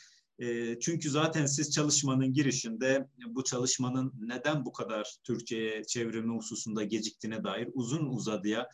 Çünkü 0.81 1.09
zaten 1.09 1.45
siz 1.45 1.71
çalışmanın 1.71 2.33
girişinde 2.33 3.07
bu 3.27 3.43
çalışmanın 3.43 4.13
neden 4.19 4.65
bu 4.65 4.73
kadar 4.73 5.15
Türkçe'ye 5.23 5.83
çevrimi 5.83 6.35
hususunda 6.35 6.83
geciktiğine 6.83 7.43
dair 7.43 7.69
uzun 7.73 8.05
uzadıya 8.05 8.67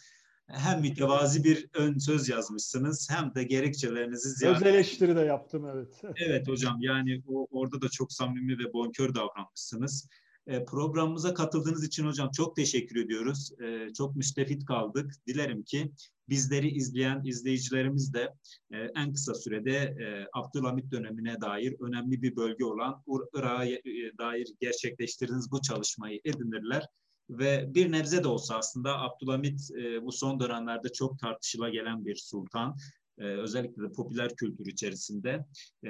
hem 0.49 0.82
mütevazi 0.82 1.43
bir 1.43 1.70
ön 1.74 1.97
söz 1.97 2.30
yazmışsınız 2.30 3.10
hem 3.12 3.36
de 3.36 3.43
gerekçelerinizi 3.43 4.30
ziyaret... 4.30 4.62
Öz 4.62 4.68
eleştiri 4.68 5.16
de 5.16 5.22
yaptım 5.22 5.66
evet. 5.66 6.01
evet 6.28 6.47
hocam 6.47 6.78
yani 6.82 7.24
o, 7.28 7.47
orada 7.51 7.82
da 7.82 7.89
çok 7.89 8.14
samimi 8.14 8.60
ve 8.60 8.74
bonkör 8.74 9.16
davranmışsınız. 9.16 10.07
E, 10.47 10.66
programımıza 10.66 11.34
katıldığınız 11.34 11.84
için 11.84 12.05
hocam 12.05 12.32
çok 12.32 12.55
teşekkür 12.55 12.95
ediyoruz. 13.05 13.51
E, 13.62 13.93
çok 13.93 14.16
müstefit 14.16 14.66
kaldık. 14.66 15.12
Dilerim 15.28 15.64
ki 15.64 15.91
bizleri 16.30 16.69
izleyen 16.69 17.21
izleyicilerimiz 17.25 18.13
de 18.13 18.34
e, 18.71 18.77
en 18.77 19.13
kısa 19.13 19.34
sürede 19.34 19.75
e, 19.75 20.27
Abdülhamit 20.34 20.91
dönemine 20.91 21.41
dair 21.41 21.75
önemli 21.80 22.21
bir 22.21 22.36
bölge 22.36 22.65
olan 22.65 23.03
Irak'a 23.34 23.65
e, 23.65 23.77
dair 24.17 24.47
gerçekleştirdiğiniz 24.59 25.51
bu 25.51 25.61
çalışmayı 25.61 26.21
edinirler 26.25 26.86
ve 27.30 27.65
bir 27.75 27.91
nebze 27.91 28.23
de 28.23 28.27
olsa 28.27 28.57
aslında 28.57 29.01
Abdülhamit 29.01 29.71
e, 29.71 30.05
bu 30.05 30.11
son 30.11 30.39
dönemlerde 30.39 30.89
çok 30.89 31.19
tartışıla 31.19 31.69
gelen 31.69 32.05
bir 32.05 32.15
sultan. 32.15 32.77
E, 33.17 33.23
özellikle 33.23 33.84
de 33.84 33.91
popüler 33.91 34.36
kültür 34.36 34.65
içerisinde. 34.65 35.45
E, 35.86 35.89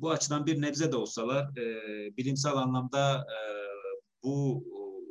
bu 0.00 0.10
açıdan 0.10 0.46
bir 0.46 0.60
nebze 0.60 0.92
de 0.92 0.96
olsalar 0.96 1.58
e, 1.58 2.16
bilimsel 2.16 2.52
anlamda 2.52 3.16
e, 3.16 3.38
bu 4.22 4.64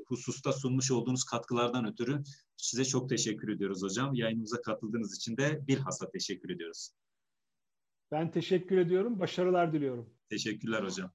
hususta 0.08 0.54
sunmuş 0.54 0.92
olduğunuz 0.92 1.24
katkılardan 1.24 1.88
ötürü 1.88 2.24
size 2.62 2.86
çok 2.86 3.10
teşekkür 3.10 3.50
ediyoruz 3.50 3.84
hocam. 3.84 4.14
Yayınımıza 4.14 4.62
katıldığınız 4.62 5.18
için 5.18 5.38
de 5.38 5.68
bilhassa 5.68 6.12
teşekkür 6.12 6.50
ediyoruz. 6.50 6.92
Ben 8.12 8.32
teşekkür 8.32 8.78
ediyorum. 8.78 9.20
Başarılar 9.20 9.74
diliyorum. 9.74 10.14
Teşekkürler 10.30 10.84
hocam. 10.84 11.12